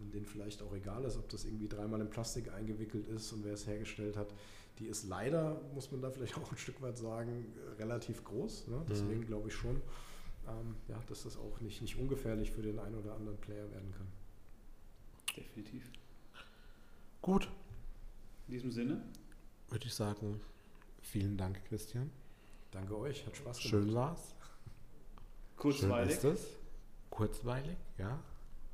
und 0.00 0.14
denen 0.14 0.26
vielleicht 0.26 0.62
auch 0.62 0.74
egal 0.74 1.04
ist, 1.04 1.16
ob 1.16 1.28
das 1.28 1.44
irgendwie 1.44 1.68
dreimal 1.68 2.00
in 2.00 2.08
Plastik 2.08 2.52
eingewickelt 2.52 3.06
ist 3.08 3.32
und 3.32 3.44
wer 3.44 3.52
es 3.52 3.66
hergestellt 3.66 4.16
hat, 4.16 4.32
die 4.78 4.86
ist 4.86 5.04
leider, 5.04 5.60
muss 5.74 5.90
man 5.90 6.00
da 6.00 6.10
vielleicht 6.10 6.36
auch 6.38 6.50
ein 6.50 6.58
Stück 6.58 6.80
weit 6.82 6.98
sagen, 6.98 7.46
relativ 7.78 8.24
groß. 8.24 8.68
Ne? 8.68 8.84
Deswegen 8.88 9.20
mhm. 9.20 9.26
glaube 9.26 9.48
ich 9.48 9.54
schon, 9.54 9.76
ähm, 10.48 10.76
ja, 10.88 11.00
dass 11.08 11.24
das 11.24 11.36
auch 11.36 11.60
nicht, 11.60 11.82
nicht 11.82 11.96
ungefährlich 11.98 12.50
für 12.50 12.62
den 12.62 12.78
einen 12.78 12.94
oder 12.94 13.14
anderen 13.14 13.38
Player 13.38 13.70
werden 13.70 13.92
kann. 13.92 14.06
Definitiv. 15.36 15.90
Gut. 17.22 17.48
In 18.46 18.52
diesem 18.54 18.72
Sinne 18.72 19.02
würde 19.68 19.86
ich 19.86 19.94
sagen, 19.94 20.40
vielen 21.02 21.36
Dank, 21.36 21.64
Christian. 21.66 22.10
Danke 22.70 22.96
euch, 22.98 23.26
hat 23.26 23.36
Spaß 23.36 23.58
gemacht. 23.58 23.70
Schön 23.70 23.94
war's. 23.94 24.34
Kurzweilig. 25.56 26.18
Schön 26.20 26.32
ist 26.32 26.40
es. 26.40 26.56
Kurzweilig, 27.10 27.76
ja. 27.98 28.22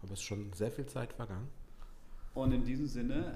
Aber 0.00 0.12
es 0.12 0.20
ist 0.20 0.24
schon 0.24 0.52
sehr 0.52 0.70
viel 0.70 0.86
Zeit 0.86 1.12
vergangen. 1.12 1.48
Und 2.36 2.52
in 2.52 2.64
diesem 2.64 2.86
Sinne 2.86 3.32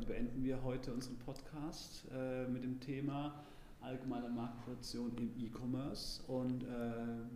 äh, 0.00 0.04
beenden 0.06 0.42
wir 0.42 0.62
heute 0.62 0.94
unseren 0.94 1.18
Podcast 1.18 2.06
äh, 2.10 2.48
mit 2.48 2.64
dem 2.64 2.80
Thema 2.80 3.34
allgemeine 3.82 4.30
Marktproduktion 4.30 5.12
im 5.18 5.30
E-Commerce. 5.38 6.22
Und 6.26 6.62
äh, 6.62 6.66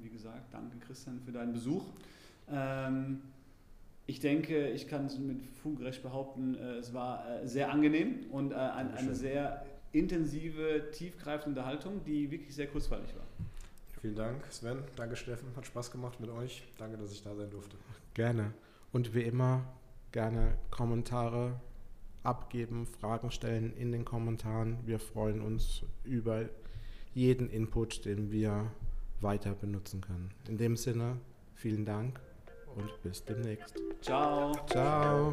wie 0.00 0.08
gesagt, 0.08 0.54
danke 0.54 0.78
Christian 0.78 1.20
für 1.20 1.30
deinen 1.30 1.52
Besuch. 1.52 1.84
Ähm, 2.50 3.20
ich 4.06 4.18
denke, 4.20 4.70
ich 4.70 4.88
kann 4.88 5.04
es 5.04 5.18
mit 5.18 5.42
Fugrecht 5.62 6.02
behaupten, 6.02 6.54
äh, 6.54 6.76
es 6.76 6.94
war 6.94 7.28
äh, 7.28 7.46
sehr 7.46 7.70
angenehm 7.70 8.20
und 8.30 8.52
äh, 8.52 8.54
ein, 8.54 8.94
eine 8.94 9.14
sehr 9.14 9.66
intensive, 9.92 10.90
tiefgreifende 10.90 11.60
Unterhaltung, 11.60 12.02
die 12.04 12.30
wirklich 12.30 12.54
sehr 12.54 12.68
kurzweilig 12.68 13.14
war. 13.14 13.26
Vielen 14.00 14.16
Dank, 14.16 14.42
Sven. 14.50 14.78
Danke, 14.96 15.16
Steffen. 15.16 15.48
Hat 15.54 15.66
Spaß 15.66 15.90
gemacht 15.90 16.18
mit 16.18 16.30
euch. 16.30 16.62
Danke, 16.78 16.96
dass 16.96 17.12
ich 17.12 17.22
da 17.22 17.34
sein 17.34 17.50
durfte. 17.50 17.76
Gerne. 18.14 18.54
Und 18.90 19.14
wie 19.14 19.22
immer, 19.22 19.66
gerne 20.14 20.56
Kommentare 20.70 21.60
abgeben, 22.22 22.86
Fragen 22.86 23.32
stellen 23.32 23.76
in 23.76 23.90
den 23.90 24.04
Kommentaren. 24.04 24.78
Wir 24.86 25.00
freuen 25.00 25.40
uns 25.40 25.82
über 26.04 26.48
jeden 27.14 27.50
Input, 27.50 28.04
den 28.04 28.30
wir 28.30 28.70
weiter 29.20 29.54
benutzen 29.54 30.00
können. 30.00 30.30
In 30.48 30.56
dem 30.56 30.76
Sinne, 30.76 31.18
vielen 31.54 31.84
Dank 31.84 32.20
und 32.76 33.02
bis 33.02 33.24
demnächst. 33.24 33.74
Ciao. 34.00 34.52
Ciao. 34.68 35.32